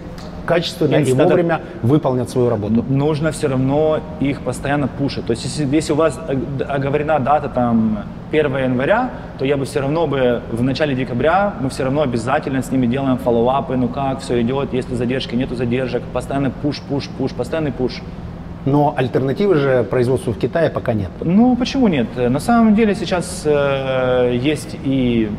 [0.48, 2.82] качественно Нет, и надо- вовремя выполнят свою работу.
[2.88, 5.26] нужно все равно их постоянно пушить.
[5.26, 7.98] То есть если, если у вас ог- оговорена дата там
[8.32, 12.62] 1 января, то я бы все равно бы в начале декабря мы все равно обязательно
[12.62, 17.08] с ними делаем фоллоуапы, ну как все идет, если задержки, нету задержек, постоянно пуш, пуш,
[17.18, 18.02] пуш, постоянный пуш.
[18.64, 21.10] Но альтернативы же производству в Китае пока нет.
[21.20, 22.06] Ну почему нет?
[22.16, 25.30] На самом деле сейчас э, есть и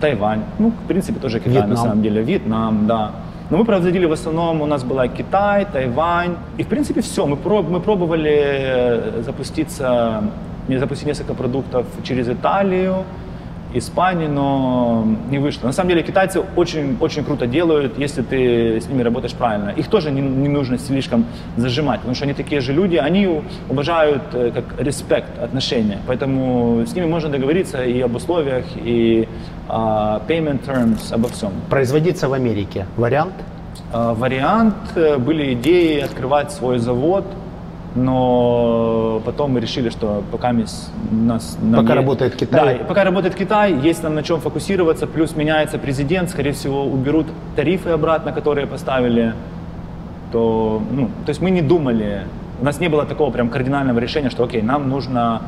[0.00, 1.70] Тайвань, ну в принципе тоже Китай Вьетнам.
[1.70, 3.10] на самом деле, Вьетнам, да.
[3.50, 6.36] Но мы производили в основном, у нас была Китай, Тайвань.
[6.58, 10.22] И в принципе все, мы, проб- мы пробовали э, запуститься,
[10.68, 13.04] запустить несколько продуктов через Италию,
[13.74, 15.66] Испанию, но не вышло.
[15.66, 19.70] На самом деле китайцы очень, очень круто делают, если ты с ними работаешь правильно.
[19.70, 24.22] Их тоже не, не нужно слишком зажимать, потому что они такие же люди, они уважают
[24.32, 25.98] э, как респект, отношения.
[26.06, 29.28] Поэтому с ними можно договориться и об условиях, и
[29.68, 31.52] а, payment terms, обо всем.
[31.68, 33.34] Производиться в Америке вариант?
[33.92, 37.24] А, Вариант, э, были идеи открывать свой завод,
[37.94, 40.90] но потом мы решили, что пока нас...
[41.62, 42.78] нам Пока е- работает Китай.
[42.78, 47.26] Да, пока работает Китай, есть нам на чем фокусироваться, плюс меняется президент, скорее всего, уберут
[47.56, 49.34] тарифы обратно, которые поставили,
[50.32, 52.22] то, ну, то есть мы не думали,
[52.60, 55.42] у нас не было такого прям кардинального решения, что окей, нам нужно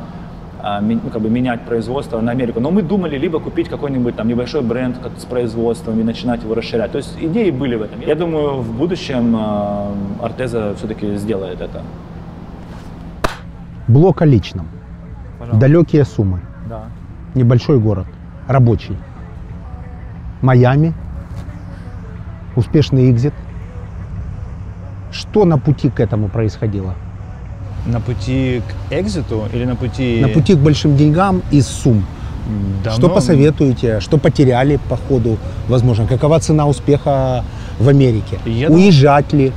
[0.63, 2.61] а, ну, как бы менять производство на Америку.
[2.61, 6.55] Но мы думали либо купить какой-нибудь там небольшой бренд как с производством и начинать его
[6.55, 6.93] расширять.
[6.93, 8.01] То есть идеи были в этом.
[8.01, 9.37] Я думаю, в будущем
[10.23, 11.83] Артеза все-таки сделает это.
[13.91, 14.69] Блок о личном.
[15.53, 16.41] Далекие суммы.
[16.69, 16.85] Да.
[17.35, 18.07] Небольшой город.
[18.47, 18.97] Рабочий.
[20.43, 20.95] Майами.
[22.57, 23.35] Успешный экзит.
[25.11, 26.95] Что на пути к этому происходило?
[27.87, 30.21] На пути к экзиту или на пути...
[30.23, 32.05] На пути к большим деньгам из сумм.
[32.85, 33.99] Давно- Что посоветуете?
[34.01, 35.37] Что потеряли по ходу?
[35.69, 37.43] Возможно, какова цена успеха
[37.81, 38.39] в Америке?
[38.47, 39.53] Я Уезжать ли?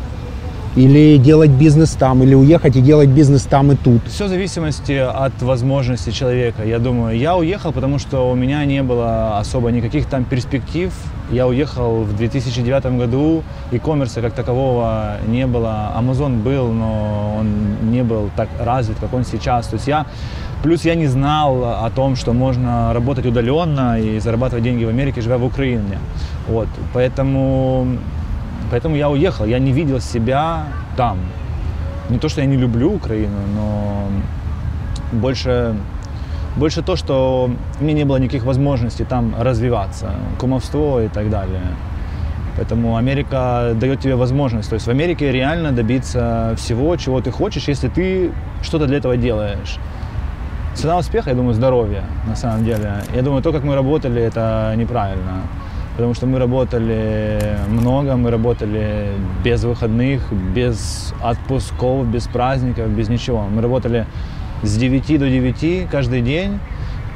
[0.76, 2.24] Или делать бизнес там?
[2.24, 4.01] Или уехать и делать бизнес там и тут?
[4.07, 6.63] Все в зависимости от возможности человека.
[6.65, 10.91] Я думаю, я уехал, потому что у меня не было особо никаких там перспектив.
[11.32, 15.93] Я уехал в 2009 году, и коммерса как такового не было.
[15.97, 19.67] Amazon был, но он не был так развит, как он сейчас.
[19.67, 20.05] То есть я
[20.63, 25.19] Плюс я не знал о том, что можно работать удаленно и зарабатывать деньги в Америке,
[25.19, 25.99] живя в Украине.
[26.47, 26.69] Вот.
[26.93, 27.86] Поэтому,
[28.74, 29.45] поэтому я уехал.
[29.45, 30.63] Я не видел себя
[30.97, 31.17] там.
[32.09, 34.07] Не то, что я не люблю Украину, но
[35.11, 35.76] больше,
[36.57, 41.61] больше то, что меня не было никаких возможностей там развиваться, кумовство и так далее.
[42.57, 44.69] Поэтому Америка дает тебе возможность.
[44.69, 48.32] То есть в Америке реально добиться всего, чего ты хочешь, если ты
[48.63, 49.78] что-то для этого делаешь.
[50.74, 52.93] Цена успеха, я думаю, здоровье, на самом деле.
[53.15, 55.43] Я думаю, то, как мы работали, это неправильно.
[55.96, 59.10] Потому что мы работали много, мы работали
[59.44, 60.22] без выходных,
[60.56, 63.44] без отпусков, без праздников, без ничего.
[63.44, 64.08] Мы работали
[64.64, 66.60] с 9 до 9 каждый день,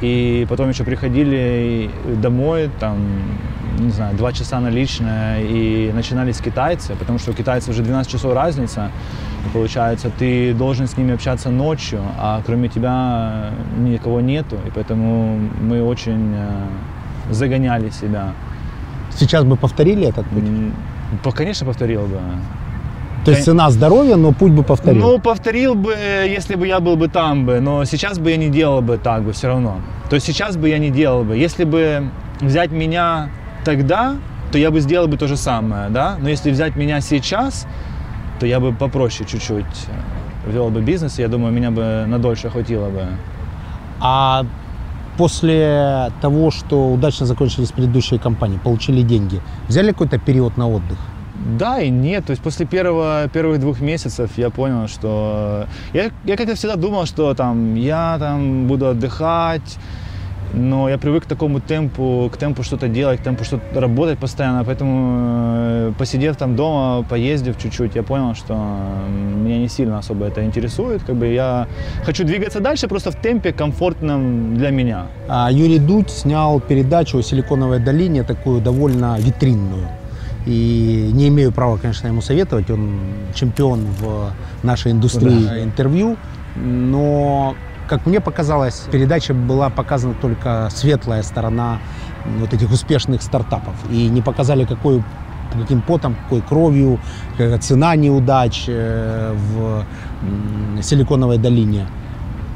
[0.02, 1.90] и потом еще приходили
[2.22, 3.00] домой, там,
[3.80, 8.34] не знаю, 2 часа наличное, и начинались китайцы, потому что у китайцев уже 12 часов
[8.34, 8.92] разница,
[9.46, 15.40] и получается, ты должен с ними общаться ночью, а кроме тебя никого нету, и поэтому
[15.62, 18.34] мы очень э, загоняли себя.
[19.16, 21.36] Сейчас бы повторили этот путь?
[21.36, 22.20] Конечно, повторил бы.
[23.26, 25.02] То есть цена здоровья, но путь бы повторил.
[25.02, 25.94] Ну, повторил бы,
[26.26, 29.24] если бы я был бы там бы, но сейчас бы я не делал бы так
[29.24, 29.82] бы все равно.
[30.10, 31.36] То есть сейчас бы я не делал бы.
[31.36, 33.30] Если бы взять меня
[33.66, 34.16] тогда,
[34.52, 36.18] то я бы сделал бы то же самое, да.
[36.22, 37.68] Но если взять меня сейчас,
[38.40, 39.66] то я бы попроще чуть-чуть
[40.46, 43.08] э, вел бы бизнес, и я думаю, меня бы надольше хватило бы.
[44.00, 44.46] А
[45.18, 50.98] после того, что удачно закончились предыдущие компании, получили деньги, взяли какой-то период на отдых?
[51.60, 52.26] Да и нет.
[52.26, 55.68] То есть после первого, первых двух месяцев я понял, что...
[55.94, 59.78] Я, я как-то всегда думал, что там я там буду отдыхать,
[60.54, 64.64] но я привык к такому темпу, к темпу что-то делать, к темпу что-то работать постоянно,
[64.64, 65.16] поэтому
[65.58, 68.54] э, посидев там дома, поездив чуть-чуть, я понял, что
[69.44, 71.68] меня не сильно особо это интересует, как бы я
[72.06, 75.06] хочу двигаться дальше просто в темпе комфортном для меня.
[75.28, 79.88] А Юрий Дудь снял передачу о Силиконовой долине, такую довольно витринную.
[80.46, 83.00] И не имею права, конечно, ему советовать, он
[83.36, 84.32] чемпион в
[84.64, 85.62] нашей индустрии Да.
[85.62, 86.16] интервью,
[86.56, 87.56] но,
[87.88, 91.80] как мне показалось, передача была показана только светлая сторона
[92.40, 93.74] вот этих успешных стартапов.
[93.90, 95.04] И не показали, какой,
[95.54, 97.00] каким потом, какой кровью,
[97.38, 99.86] какая цена неудач э, в
[100.82, 101.88] Силиконовой долине.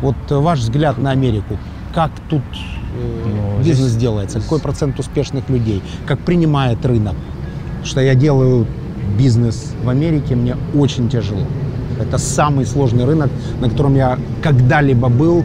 [0.02, 1.58] Вот ваш взгляд на Америку.
[1.94, 4.40] Как тут э, Ну, бизнес здесь- делается?
[4.42, 5.82] Какой процент успешных людей?
[6.06, 7.16] Как принимает рынок?
[7.84, 8.68] Что я делаю
[9.18, 11.46] бизнес в Америке, мне очень тяжело.
[12.02, 13.30] Это самый сложный рынок,
[13.62, 15.44] на котором я когда-либо был.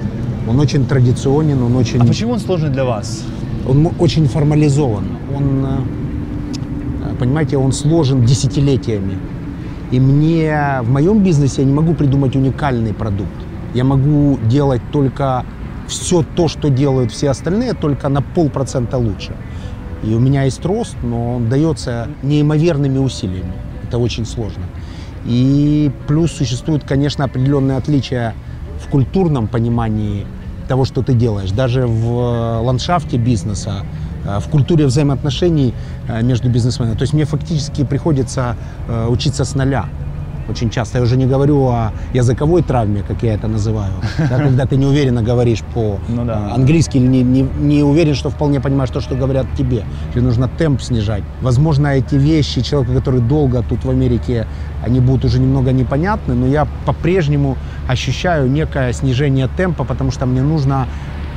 [0.48, 3.24] Он очень традиционен, он очень, А почему он сложный для вас?
[3.68, 5.04] он очень формализован.
[5.36, 9.18] Он, э, понимаете, он сложен десятилетиями.
[9.90, 13.34] И мне в моем бизнесе я не могу придумать уникальный продукт.
[13.74, 15.44] Я могу делать только
[15.86, 19.32] все то, что делают все остальные, только на полпроцента лучше.
[20.04, 23.52] И у меня есть рост, но он дается неимоверными усилиями.
[23.88, 24.62] Это очень сложно.
[25.26, 28.34] И плюс существуют, конечно, определенные отличия
[28.80, 30.26] в культурном понимании
[30.68, 31.50] того, что ты делаешь.
[31.50, 33.84] Даже в э, ландшафте бизнеса,
[34.24, 35.74] э, в культуре взаимоотношений
[36.08, 36.94] э, между бизнесменами.
[36.94, 38.56] То есть мне фактически приходится
[39.08, 39.86] учиться с нуля.
[40.48, 40.98] Очень часто.
[40.98, 43.92] Я уже не говорю о языковой травме, как я это называю.
[44.30, 45.62] Да, когда ты неуверенно говоришь
[46.08, 46.48] Ну да.
[46.50, 49.84] по-английски или не, не, не уверен, что вполне понимаешь то, что говорят тебе.
[50.12, 51.22] Тебе нужно темп снижать.
[51.42, 54.46] Возможно, эти вещи человеку, который долго тут в Америке,
[54.84, 57.56] они будут уже немного непонятны, но я по-прежнему
[57.88, 60.86] ощущаю некое снижение темпа, потому что мне нужно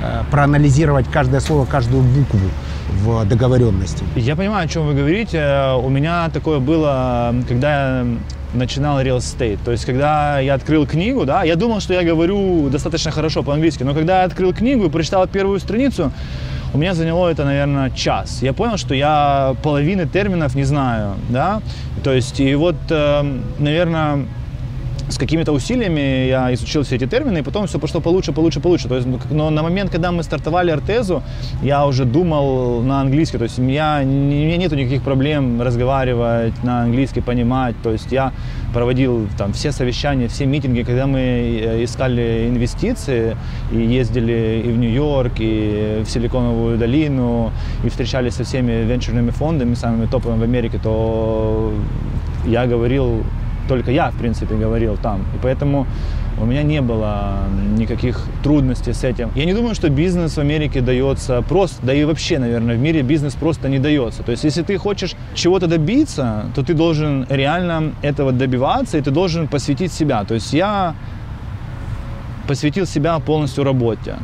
[0.03, 2.39] э, проанализировать каждое слово, каждую букву
[3.04, 4.04] в договоренности.
[4.16, 5.74] Я понимаю, о чем вы говорите.
[5.82, 8.08] У меня такое было, когда я
[8.54, 9.60] начинал real estate.
[9.64, 13.84] То есть, когда я открыл книгу, да, я думал, что я говорю достаточно хорошо по-английски,
[13.84, 16.12] но когда я открыл книгу и прочитал первую страницу,
[16.74, 18.42] у меня заняло это, наверное, час.
[18.42, 21.62] Я понял, что я половины терминов не знаю, да.
[22.04, 24.26] То есть, и вот, э, наверное,
[25.10, 28.88] с какими-то усилиями я изучил все эти термины, и потом все пошло получше, получше, получше.
[28.88, 31.24] То есть, ну, но на момент, когда мы стартовали Артезу,
[31.64, 33.38] я уже думал на английский.
[33.38, 37.76] То есть, я, у меня нету никаких проблем разговаривать на английский, понимать.
[37.82, 38.32] То есть, я
[38.74, 43.36] проводил там все совещания, все митинги, когда мы э, искали инвестиции
[43.72, 47.51] и ездили и в Нью-Йорк, и в Силиконовую долину,
[47.84, 51.74] и встречались со всеми венчурными фондами, самыми топовыми в Америке, то
[52.45, 53.24] я говорил
[53.70, 55.22] только я, в принципе, говорил там.
[55.36, 55.86] И поэтому
[56.41, 57.38] у меня не было
[57.78, 59.30] никаких трудностей с этим.
[59.36, 63.03] Я не думаю, что бизнес в Америке дается просто, да и вообще, наверное, в мире
[63.03, 64.24] бизнес просто не дается.
[64.24, 69.11] То есть, если ты хочешь чего-то добиться, то ты должен реально этого добиваться, и ты
[69.11, 70.24] должен посвятить себя.
[70.24, 70.95] То есть я
[72.47, 74.15] посвятил себя полностью работе.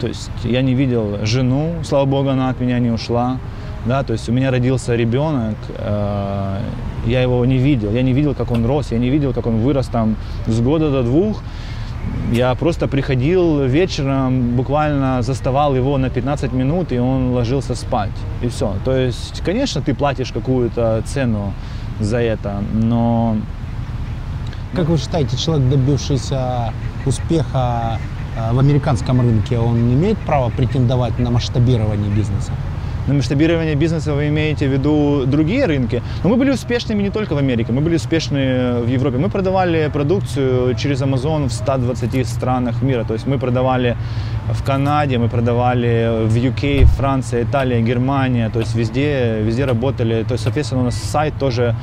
[0.00, 3.38] То есть я не видел жену, слава богу, она от меня не ушла.
[3.86, 6.58] Да, то есть у меня родился ребенок, э,
[7.06, 9.58] я его не видел, я не видел, как он рос, я не видел, как он
[9.58, 11.42] вырос там с года до двух.
[12.32, 18.10] Я просто приходил вечером, буквально заставал его на 15 минут, и он ложился спать.
[18.42, 18.74] И все.
[18.84, 21.52] То есть, конечно, ты платишь какую-то цену
[22.00, 23.36] за это, но
[24.74, 26.72] Как вы считаете, человек, добившийся
[27.04, 27.98] успеха
[28.36, 32.52] э, в американском рынке, он имеет право претендовать на масштабирование бизнеса?
[33.08, 36.02] На масштабирование бизнеса вы имеете в виду другие рынки?
[36.22, 39.18] Но мы были успешными не только в Америке, мы были успешны в Европе.
[39.18, 43.02] Мы продавали продукцию через Amazon в 120 странах мира.
[43.02, 43.96] То есть мы продавали
[44.52, 48.50] в Канаде, мы продавали в UK, Франция, Италия, Германия.
[48.50, 50.22] То есть везде, везде работали.
[50.22, 51.74] То есть, соответственно, у нас сайт тоже,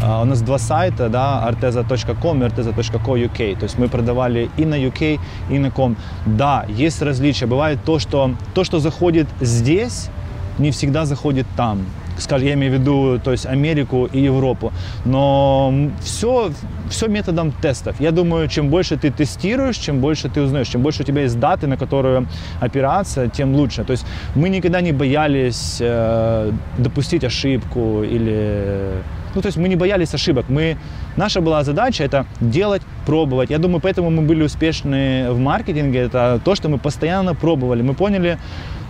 [0.00, 3.58] а, у нас два сайта, да, arteza.com и arteza.co.uk.
[3.58, 5.18] То есть мы продавали и на UK,
[5.50, 5.96] и на com.
[6.26, 7.46] Да, есть различия.
[7.46, 10.10] Бывает то, что, то, что заходит здесь,
[10.58, 11.78] не всегда заходит там.
[12.18, 14.72] скажем, я имею в виду, то есть Америку и Европу.
[15.04, 16.50] Но все,
[16.90, 18.00] все методом тестов.
[18.00, 21.38] Я думаю, чем больше ты тестируешь, чем больше ты узнаешь, чем больше у тебя есть
[21.38, 22.26] даты, на которые
[22.60, 23.84] опираться, тем лучше.
[23.84, 29.02] То есть мы никогда не боялись э, допустить ошибку или
[29.34, 30.46] ну, то есть мы не боялись ошибок.
[30.48, 30.76] Мы,
[31.16, 33.50] наша была задача это делать, пробовать.
[33.50, 36.00] Я думаю, поэтому мы были успешны в маркетинге.
[36.00, 37.82] Это то, что мы постоянно пробовали.
[37.82, 38.38] Мы поняли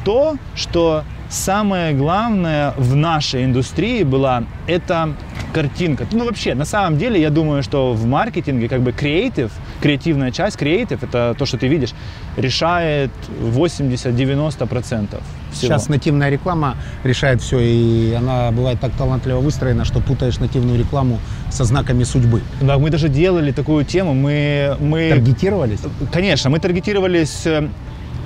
[0.05, 5.15] то, что самое главное в нашей индустрии была это
[5.53, 6.07] картинка.
[6.13, 9.51] Ну, вообще, на самом деле, я думаю, что в маркетинге как бы креатив,
[9.81, 11.91] креативная часть, креатив, это то, что ты видишь,
[12.37, 13.11] решает
[13.41, 15.21] 80-90% всего.
[15.53, 21.19] Сейчас нативная реклама решает все, и она бывает так талантливо выстроена, что путаешь нативную рекламу
[21.51, 22.43] со знаками судьбы.
[22.61, 24.77] Да, мы даже делали такую тему, мы...
[24.81, 25.11] мы...
[25.11, 25.81] Таргетировались?
[26.13, 27.69] Конечно, мы таргетировались э,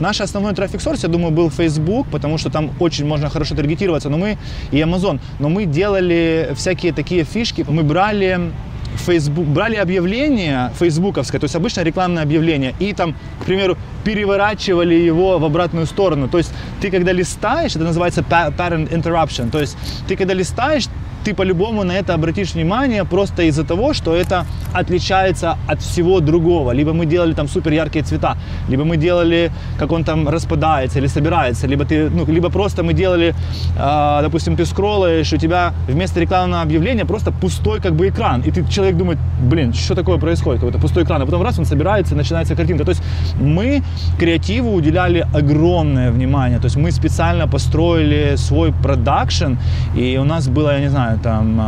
[0.00, 4.18] Наш основной трафик-сорс, я думаю, был Facebook, потому что там очень можно хорошо таргетироваться, но
[4.18, 4.38] мы
[4.70, 8.52] и Amazon, но мы делали всякие такие фишки, мы брали
[8.96, 15.38] Facebook, брали объявление фейсбуковское, то есть обычное рекламное объявление, и там, к примеру, переворачивали его
[15.38, 16.28] в обратную сторону.
[16.28, 19.76] То есть ты когда листаешь, это называется pattern interruption, то есть
[20.08, 20.88] ты когда листаешь,
[21.24, 24.44] ты по-любому на это обратишь внимание просто из-за того, что это
[24.74, 26.72] отличается от всего другого.
[26.72, 28.36] Либо мы делали там супер яркие цвета,
[28.68, 32.94] либо мы делали, как он там распадается или собирается, либо ты, ну, либо просто мы
[32.94, 33.34] делали,
[33.78, 38.50] э, допустим, ты скроллаешь, у тебя вместо рекламного объявления просто пустой как бы экран, и
[38.50, 42.14] ты человек думает, блин, что такое происходит, какой-то пустой экран, а потом раз он собирается,
[42.14, 42.84] начинается картинка.
[42.84, 43.02] То есть
[43.40, 43.82] мы
[44.18, 49.54] креативу уделяли огромное внимание, то есть мы специально построили свой продакшн,
[49.96, 51.60] и у нас было, я не знаю, там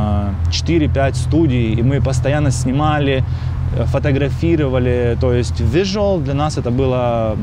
[0.51, 3.24] 4-5 студий, и мы постоянно снимали,
[3.76, 7.36] э, фотографировали, то есть visual для нас это было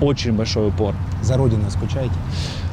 [0.00, 0.94] очень большой упор.
[1.22, 2.14] За родиной скучаете?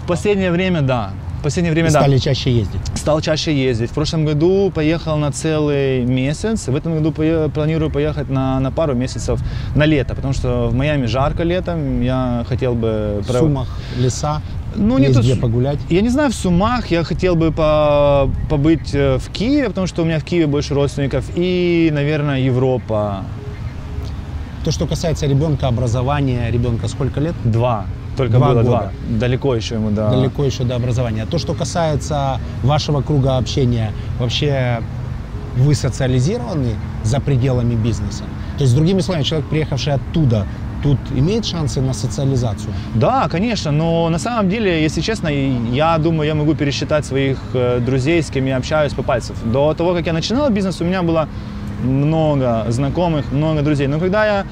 [0.03, 1.11] В последнее время, да.
[1.39, 1.99] В последнее время, И да.
[2.01, 2.81] стали чаще ездить?
[2.95, 3.91] Стал чаще ездить.
[3.91, 6.67] В прошлом году поехал на целый месяц.
[6.67, 9.39] В этом году пое- планирую поехать на, на пару месяцев
[9.75, 12.01] на лето, потому что в Майами жарко летом.
[12.01, 13.21] Я хотел бы...
[13.25, 13.67] В Сумах,
[13.97, 14.41] леса,
[14.75, 15.79] Ну, не есть то, где погулять?
[15.89, 20.03] Я не знаю, в Сумах я хотел бы по- побыть э, в Киеве, потому что
[20.03, 23.23] у меня в Киеве больше родственников, и, наверное, Европа.
[24.63, 27.33] То, что касается ребенка, образования, ребенка сколько лет?
[27.43, 27.85] Два.
[28.17, 28.67] Только Два было года.
[28.69, 28.91] два.
[29.19, 30.09] Далеко еще ему, да.
[30.09, 31.25] Далеко еще до образования.
[31.25, 34.81] То, что касается вашего круга общения, вообще
[35.55, 38.23] вы социализированы за пределами бизнеса?
[38.57, 40.45] То есть, другими словами, человек, приехавший оттуда,
[40.83, 42.73] тут имеет шансы на социализацию?
[42.95, 47.79] Да, конечно, но на самом деле, если честно, я думаю, я могу пересчитать своих э,
[47.79, 49.35] друзей, с кем я общаюсь по пальцев.
[49.45, 51.27] До того, как я начинал бизнес, у меня было
[51.83, 53.87] много знакомых, много друзей.
[53.87, 54.45] Но когда я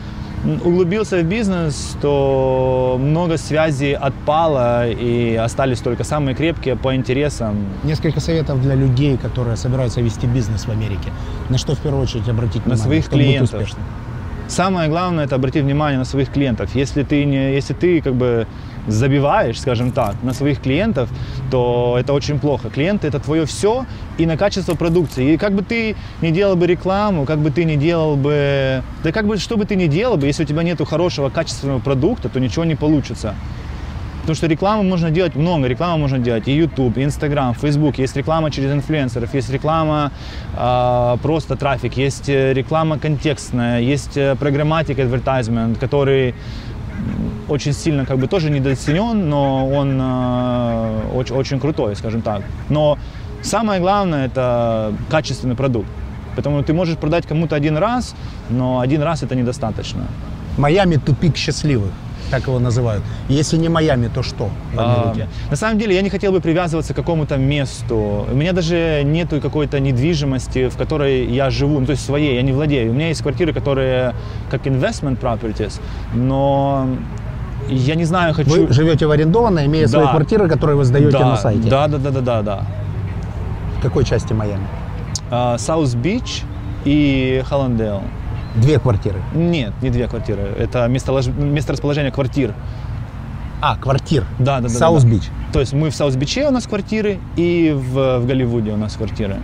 [0.63, 7.55] углубился в бизнес, то много связей отпало и остались только самые крепкие по интересам.
[7.84, 11.09] Несколько советов для людей, которые собираются вести бизнес в Америке.
[11.49, 13.61] На что в первую очередь обратить На внимание, своих чтобы быть клиентов.
[13.61, 13.84] успешным?
[14.48, 16.74] Самое главное это обратить внимание на своих клиентов.
[16.74, 18.48] Если ты не, если ты как бы
[18.88, 21.10] забиваешь, скажем так, на своих клиентов,
[21.52, 22.70] то это очень плохо.
[22.70, 23.86] Клиенты это твое все
[24.18, 25.34] и на качество продукции.
[25.34, 29.12] И как бы ты не делал бы рекламу, как бы ты не делал бы, да
[29.12, 32.30] как бы что бы ты ни делал бы, если у тебя нету хорошего качественного продукта,
[32.30, 33.36] то ничего не получится.
[34.28, 38.17] Потому что рекламу можно делать много, рекламу можно делать и YouTube, и Instagram, Facebook, есть
[38.17, 40.11] реклама через инфлюенсеров, есть реклама
[40.57, 46.36] э, просто трафик, есть э, реклама контекстная, есть э, программатик advertisement, который
[47.47, 52.41] очень сильно как бы тоже недооценен, но он э, очень, очень крутой, скажем так.
[52.67, 52.97] Но
[53.41, 55.88] самое главное это качественный продукт.
[56.36, 58.13] Потому ты можешь продать кому-то один раз,
[58.49, 60.01] но один раз это недостаточно.
[60.57, 61.91] Майами тупик счастливых,
[62.32, 63.03] так его называют.
[63.30, 65.28] Если не Майами, то что в Америке?
[65.47, 68.25] А, на самом деле я не хотел бы привязываться к какому-то месту.
[68.32, 72.41] У меня даже нету какой-то недвижимости, в которой я живу, ну, то есть своей, я
[72.41, 72.91] не владею.
[72.91, 74.13] У меня есть квартиры, которые
[74.51, 75.80] как investment properties,
[76.13, 76.88] но
[77.69, 78.67] я не знаю, хочу...
[78.67, 80.11] Вы живете в арендованной, имея свои Да.
[80.11, 81.69] квартиры, которые вы сдаете да, на сайте.
[81.69, 82.61] Да, да, да, да, да, да.
[83.80, 84.67] В какой части Майами?
[85.58, 86.43] South Beach
[86.86, 88.01] и Холландейл.
[88.58, 89.22] Две квартиры.
[89.34, 90.41] Нет, не две квартиры.
[90.58, 91.28] Это местолож...
[91.28, 92.53] место расположения квартир.
[93.62, 94.26] А, квартир.
[94.39, 94.70] Да, да, да.
[94.70, 95.18] South да.
[95.53, 98.78] То есть мы в South Beach е у нас квартиры и в, в Голливуде у
[98.78, 99.38] нас квартиры.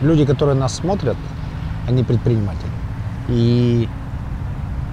[0.00, 1.16] Люди, которые нас смотрят,
[1.88, 2.70] они предприниматели.
[3.28, 3.88] И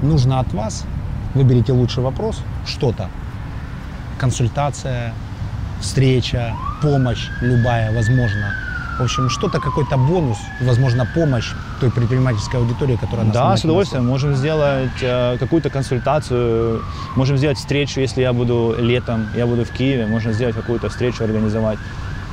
[0.02, 0.86] нужно от вас,
[1.34, 3.10] выберите лучший вопрос, что-то.
[4.18, 5.14] Консультация,
[5.82, 8.54] встреча, помощь любая, возможно.
[9.00, 14.06] В общем, что-то, какой-то бонус, возможно, помощь той предпринимательской аудитории, которая нас Да, с удовольствием.
[14.06, 16.82] Можем сделать э, какую-то консультацию,
[17.16, 21.24] можем сделать встречу, если я буду летом, я буду в Киеве, можно сделать какую-то встречу,
[21.24, 21.80] организовать.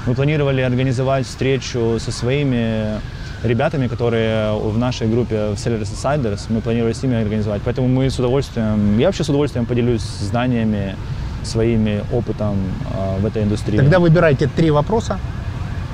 [0.06, 3.00] Мы планировали организовать встречу со своими
[3.42, 7.62] ребятами, которые в нашей группе в Sellers Insiders, мы планировали с ними организовать.
[7.64, 10.94] Поэтому мы с удовольствием, я вообще с удовольствием поделюсь знаниями,
[11.42, 12.56] своими опытом
[12.94, 13.78] а, в этой индустрии.
[13.78, 15.18] Тогда выбирайте три вопроса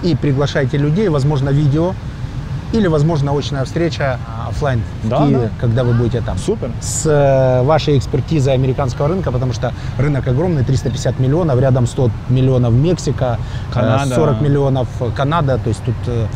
[0.02, 1.94] и приглашайте людей, возможно, видео
[2.72, 4.18] или, возможно, очная встреча
[4.48, 5.50] офлайн в Да, Киеве, да.
[5.60, 6.36] когда вы будете там.
[6.36, 6.70] Супер.
[6.80, 12.72] С э, вашей экспертизой американского рынка, потому что рынок огромный, 350 миллионов, рядом 100 миллионов
[12.72, 13.38] Мексика,
[13.70, 14.14] э, Канада.
[14.14, 16.26] 40 миллионов Канада, то есть тут э,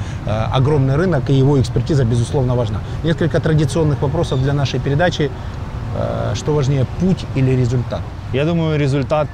[0.53, 2.79] огромный рынок, и его экспертиза, безусловно, важна.
[3.03, 5.31] Несколько традиционных вопросов для нашей передачи.
[6.35, 8.01] Что важнее, путь или результат?
[8.33, 9.27] Я думаю, результат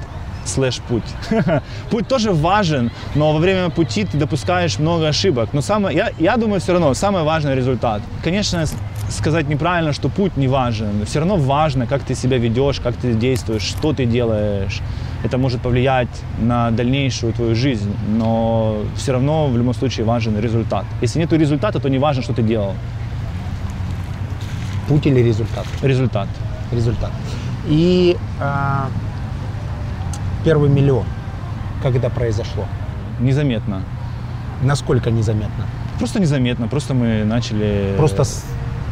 [0.47, 1.03] слэш путь.
[1.89, 5.49] путь тоже важен, но во время пути ты допускаешь много ошибок.
[5.53, 8.01] Но самое, я, я думаю, все равно самый важный результат.
[8.23, 8.65] Конечно,
[9.09, 11.05] сказать неправильно, что путь не важен.
[11.05, 14.81] Все равно важно, как ты себя ведешь, как ты действуешь, что ты делаешь.
[15.23, 20.85] Это может повлиять на дальнейшую твою жизнь, но все равно в любом случае важен результат.
[21.01, 22.73] Если нет результата, то не важно, что ты делал.
[24.87, 25.65] Путь или результат?
[25.81, 26.27] Результат.
[26.71, 27.11] результат.
[27.67, 28.89] И а,
[30.47, 31.03] первый миллион,
[31.83, 32.63] как это произошло?
[33.19, 33.81] Незаметно.
[34.63, 35.65] Насколько незаметно?
[35.99, 36.67] Просто незаметно.
[36.67, 37.93] Просто мы начали...
[37.97, 38.45] Просто с-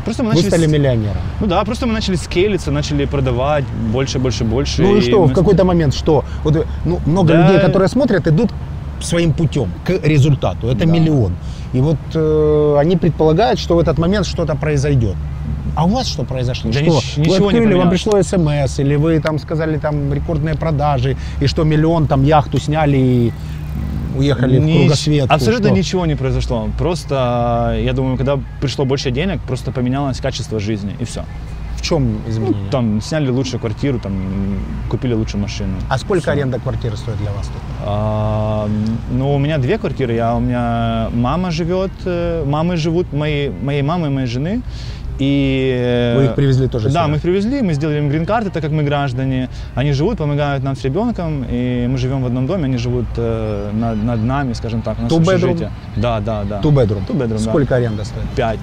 [0.04, 0.50] Просто мы вы начали...
[0.50, 1.22] стали с- миллионером.
[1.40, 4.82] Ну да, просто мы начали скейлиться, начали продавать больше, больше, больше.
[4.82, 6.24] Ну и что, мы в какой-то момент что?
[6.44, 7.42] Вот, ну, много Да.
[7.48, 8.52] людей, которые смотрят, идут
[9.02, 10.68] своим путем к результату.
[10.68, 10.86] Это Да.
[10.86, 11.32] миллион.
[11.74, 15.16] И вот э, они предполагают, что в этот момент что-то произойдет.
[15.76, 16.72] А у вас что произошло?
[16.72, 16.86] Да что?
[16.90, 18.24] нич- вы ничего не открыли, вам поменялось.
[18.24, 22.98] пришло смс, или вы там сказали там рекордные продажи, и что миллион там яхту сняли
[22.98, 23.34] и
[24.18, 25.34] уехали в Нич- кругосветку.
[25.34, 25.78] Абсолютно что?
[25.78, 26.70] ничего не произошло.
[26.78, 31.24] Просто, я думаю, когда пришло больше денег, просто поменялось качество жизни, и все.
[31.76, 32.62] В чем изменение?
[32.64, 34.14] Ну, Там сняли лучшую квартиру, там
[34.90, 35.74] купили лучшую машину.
[35.90, 36.32] А сколько Всё.
[36.32, 37.62] аренда квартиры стоит для вас тут?
[37.86, 38.68] А,
[39.12, 40.14] ну, у меня две квартиры.
[40.14, 44.62] Я, у меня мама живет, э, мамы живут, мои, моей мамы и моей жены.
[45.20, 47.08] И, Вы их привезли тоже Да, сюда?
[47.08, 49.50] мы их привезли, мы сделали им грин-карты, так как мы граждане.
[49.74, 53.72] Они живут, помогают нам с ребенком, и мы живем в одном доме, они живут э,
[53.74, 55.20] над, над нами, скажем так, bedroom?
[55.34, 55.72] общежитие.
[55.96, 56.60] Да, да, да.
[56.62, 57.08] Two bedroom.
[57.08, 57.50] Two bedroom, да.
[57.50, 58.26] Сколько аренда стоит?
[58.36, 58.60] Пять,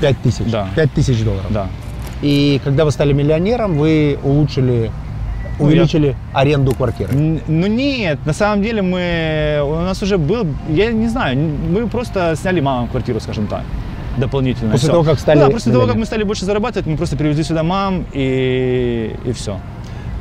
[0.00, 0.44] Пять тысяч.
[0.50, 0.68] Да.
[0.74, 1.46] Пять тысяч долларов.
[1.50, 1.68] да.
[2.22, 4.90] И когда вы стали миллионером, вы улучшили,
[5.58, 7.12] Ну, увеличили аренду квартиры.
[7.14, 11.38] Ну нет, на самом деле мы, у нас уже был, я не знаю,
[11.70, 13.62] мы просто сняли маму квартиру, скажем так,
[14.16, 14.72] дополнительно.
[14.72, 14.92] После Всё.
[14.92, 17.42] того, как стали Ну Да, после того, как мы стали больше зарабатывать, мы просто привезли
[17.44, 19.58] сюда мам и, и все.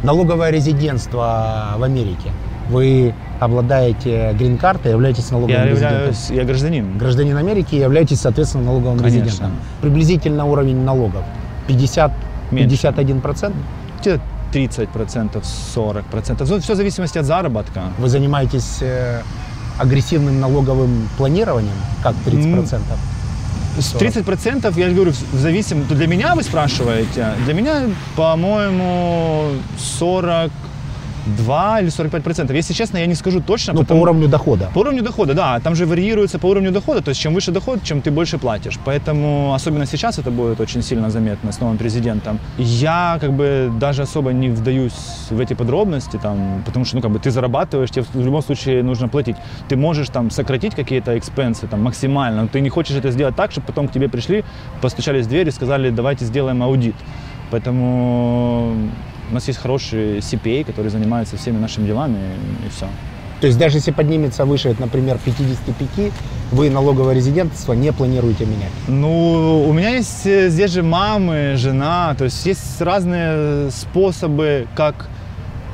[0.03, 2.31] Налоговое резидентство в Америке.
[2.69, 5.97] Вы обладаете грин-картой, являетесь налоговым Я резидентом.
[5.97, 6.97] являюсь, я гражданин.
[6.97, 9.23] Гражданин Америки являетесь, соответственно, налоговым Конечно.
[9.25, 9.51] резидентом.
[9.81, 11.23] Приблизительно уровень налогов
[11.67, 12.11] 50,
[12.51, 12.69] Меньше.
[12.69, 13.55] 51 процент.
[14.01, 14.21] Где-то
[14.51, 16.47] 30 процентов, 40 процентов.
[16.47, 17.81] Все в зависимости от заработка.
[17.97, 19.21] Вы занимаетесь э,
[19.77, 22.97] агрессивным налоговым планированием, как 30 процентов.
[23.77, 25.93] С 30 процентов, я же говорю, в зависимости.
[25.93, 27.33] Для меня вы спрашиваете?
[27.43, 27.83] Для меня,
[28.15, 29.51] по-моему,
[31.25, 32.55] 42 или 45 процентов.
[32.55, 33.73] Если честно, я не скажу точно.
[33.73, 34.69] Ну, по потому- уровню дохода.
[34.73, 35.59] По уровню дохода, да.
[35.59, 37.01] Там же варьируется по уровню дохода.
[37.01, 38.79] То есть чем выше доход, чем ты больше платишь.
[38.85, 42.39] Поэтому, особенно сейчас это будет очень сильно заметно с новым президентом.
[42.57, 44.93] Я как бы даже особо не вдаюсь
[45.29, 48.83] в эти подробности, там, потому что ну, как бы, ты зарабатываешь, тебе в любом случае
[48.83, 49.35] нужно платить.
[49.67, 53.51] Ты можешь там сократить какие-то экспенсы там, максимально, но ты не хочешь это сделать так,
[53.51, 54.43] чтобы потом к тебе пришли,
[54.81, 56.95] постучались в дверь и сказали, давайте сделаем аудит.
[57.51, 58.75] Поэтому
[59.31, 62.17] у нас есть хороший CPA, который занимается всеми нашими делами,
[62.65, 62.87] и все.
[63.41, 66.11] То есть даже если поднимется выше, например, 55,
[66.51, 68.71] вы налоговое резидентство не планируете менять.
[68.87, 75.09] Ну, у меня есть э, здесь же мамы, жена, то есть есть разные способы, как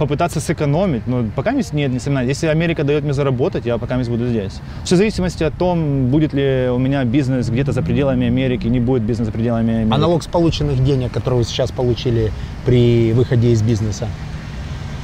[0.01, 2.29] попытаться сэкономить, но пока есть нет, не сомневаюсь.
[2.29, 4.59] Если Америка дает мне заработать, я пока буду здесь.
[4.83, 8.79] Все в зависимости от том, будет ли у меня бизнес где-то за пределами Америки, не
[8.79, 9.93] будет бизнеса за пределами Америки.
[9.93, 12.31] А налог с полученных денег, который вы сейчас получили
[12.65, 14.07] при выходе из бизнеса,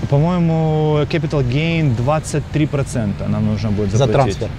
[0.09, 4.37] По-моему, capital gain 23% нам нужно будет за заплатить.
[4.37, 4.49] трансфер?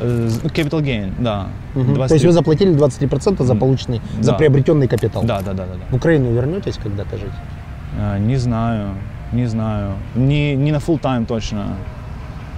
[0.00, 1.46] Э, Capital gain, да.
[1.74, 2.06] 23.
[2.08, 4.38] То есть вы заплатили 23% за полученный, за Да.
[4.38, 5.24] приобретенный капитал.
[5.24, 5.74] Да, да, да, да.
[5.74, 5.84] да.
[5.90, 7.32] В Украину вернетесь когда-то жить?
[7.98, 8.94] А, Не знаю,
[9.32, 9.94] не знаю.
[10.14, 11.76] Не, не на full time точно.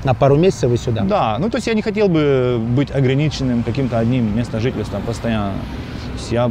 [0.05, 1.03] На пару месяцев вы сюда?
[1.05, 5.53] Да, ну то есть я не хотел бы быть ограниченным каким-то одним местом жительства постоянно.
[5.53, 6.51] То есть я,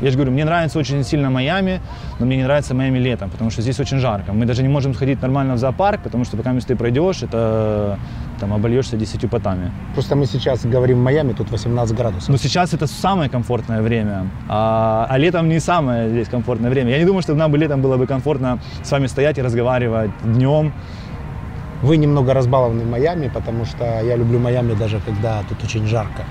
[0.00, 1.80] я же говорю, мне нравится очень сильно Майами,
[2.18, 4.32] но мне не нравится Майами летом, потому что здесь очень жарко.
[4.32, 7.98] Мы даже не можем сходить нормально в зоопарк, потому что пока ты пройдешь, это
[8.40, 9.70] там обольешься 10 потами.
[9.94, 12.28] Просто мы сейчас говорим в Майами, тут 18 градусов.
[12.28, 16.90] Но сейчас это самое комфортное время, а, а летом не самое здесь комфортное время.
[16.90, 20.10] Я не думаю, что нам бы летом было бы комфортно с вами стоять и разговаривать
[20.22, 20.72] днем.
[21.82, 26.24] Вы немного разбалованы в Майами, потому что я люблю Майами даже когда тут очень жарко.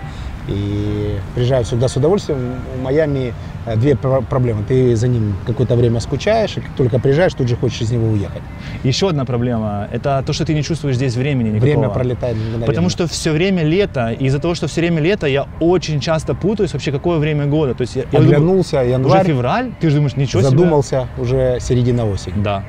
[0.48, 2.56] И приезжаю сюда с удовольствием.
[2.78, 3.34] У Майами
[3.66, 4.64] э, две пр- проблемы.
[4.68, 8.08] Ты за ним какое-то время скучаешь, и как только приезжаешь, тут же хочешь из него
[8.08, 8.41] уехать.
[8.84, 11.70] Еще одна проблема– это то, что ты не чувствуешь здесь времени никакого.
[11.72, 12.66] Время пролетает мгновенно.
[12.66, 16.34] Потому что все время лето, и из-за того, что все время лето, я очень часто
[16.36, 17.74] путаюсь вообще, какое время года.
[17.74, 20.50] То есть я, я думаю, Оглянулся, уже январь, февраль, ты же думаешь, ничего себе.
[20.50, 22.44] задумался, уже середина осени.
[22.44, 22.64] Да.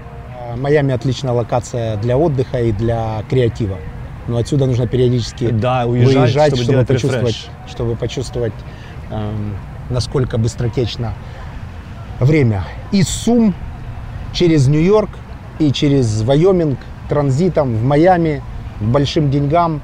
[0.53, 3.79] А, Майами отличная локация для отдыха и для креатива.
[4.27, 7.51] Но отсюда нужно периодически Да, уезжать, выезжать, чтобы чтобы, почувствовать, рефреш.
[7.71, 8.53] чтобы почувствовать,
[9.11, 9.57] эм,
[9.91, 11.13] насколько быстротечно
[12.21, 12.65] время.
[12.91, 13.55] Из Сум
[14.33, 15.11] через Нью-Йорк
[15.59, 18.43] и через Вайоминг транзитом в Майами
[18.81, 19.83] к большим деньгам.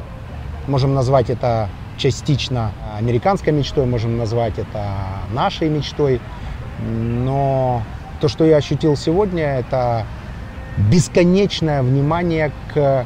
[0.67, 1.69] Можем назвать это
[1.99, 4.85] частично американской мечтой, можем назвать это
[5.33, 6.21] нашей мечтой.
[6.79, 7.83] Но
[8.21, 10.07] то, что я ощутил сегодня, это
[10.91, 13.05] бесконечное внимание к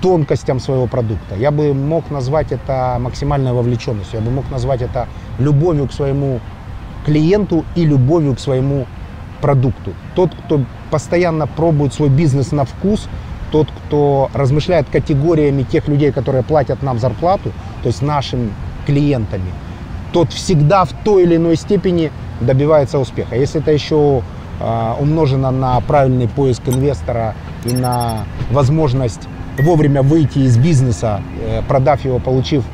[0.00, 1.34] тонкостям своего продукта.
[1.36, 6.40] Я бы мог назвать это максимальной вовлеченностью, я бы мог назвать это любовью к своему
[7.04, 8.86] клиенту и любовью к своему
[9.40, 9.92] продукту.
[10.14, 13.08] Тот, кто постоянно пробует свой бизнес на вкус,
[13.50, 18.50] тот, кто размышляет категориями тех людей, которые платят нам зарплату, то есть нашими
[18.86, 19.50] клиентами,
[20.12, 23.36] тот всегда в той или иной степени добивается успеха.
[23.36, 24.22] Если это еще
[24.60, 27.34] э, умножено на правильный поиск инвестора
[27.64, 29.28] и на возможность
[29.58, 32.64] вовремя выйти из бизнеса, э, продав его, получив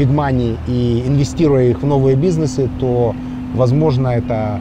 [0.00, 3.14] биг money и инвестируя их в новые бизнесы, то,
[3.54, 4.58] возможно, это,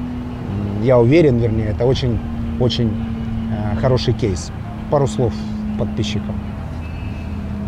[0.84, 4.52] я уверен, вернее, это очень-очень э, хороший кейс.
[4.92, 5.34] Пару слов
[5.78, 6.36] подписчикам.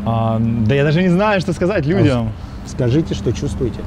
[0.06, 2.30] А, да я даже не знаю, что сказать людям.
[2.66, 3.80] Скажите, что чувствуете.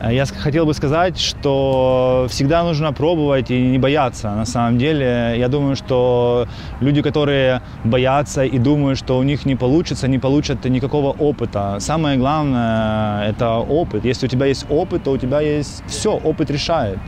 [0.00, 4.30] Э, Я хотел бы сказать, что всегда нужно пробовать и не бояться.
[4.34, 6.46] На самом деле, я думаю, что
[6.80, 11.76] люди, которые боятся и думают, что у них не получится, не получат никакого опыта.
[11.80, 14.04] Самое главное– это опыт.
[14.04, 16.98] Если у тебя есть опыт, то у тебя есть все, опыт решает.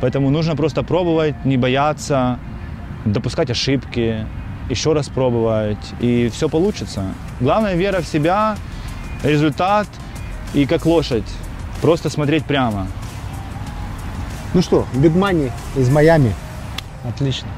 [0.00, 2.38] Поэтому нужно просто пробовать, не бояться,
[3.04, 4.26] допускать ошибки,
[4.70, 7.02] еще раз пробовать, и все получится.
[7.40, 8.56] Главное– вера в себя,
[9.24, 9.88] результат
[10.54, 11.24] и как лошадь.
[11.80, 12.88] Просто смотреть прямо.
[14.54, 16.34] Ну что, биг money из Майами.
[17.04, 17.48] Отлично.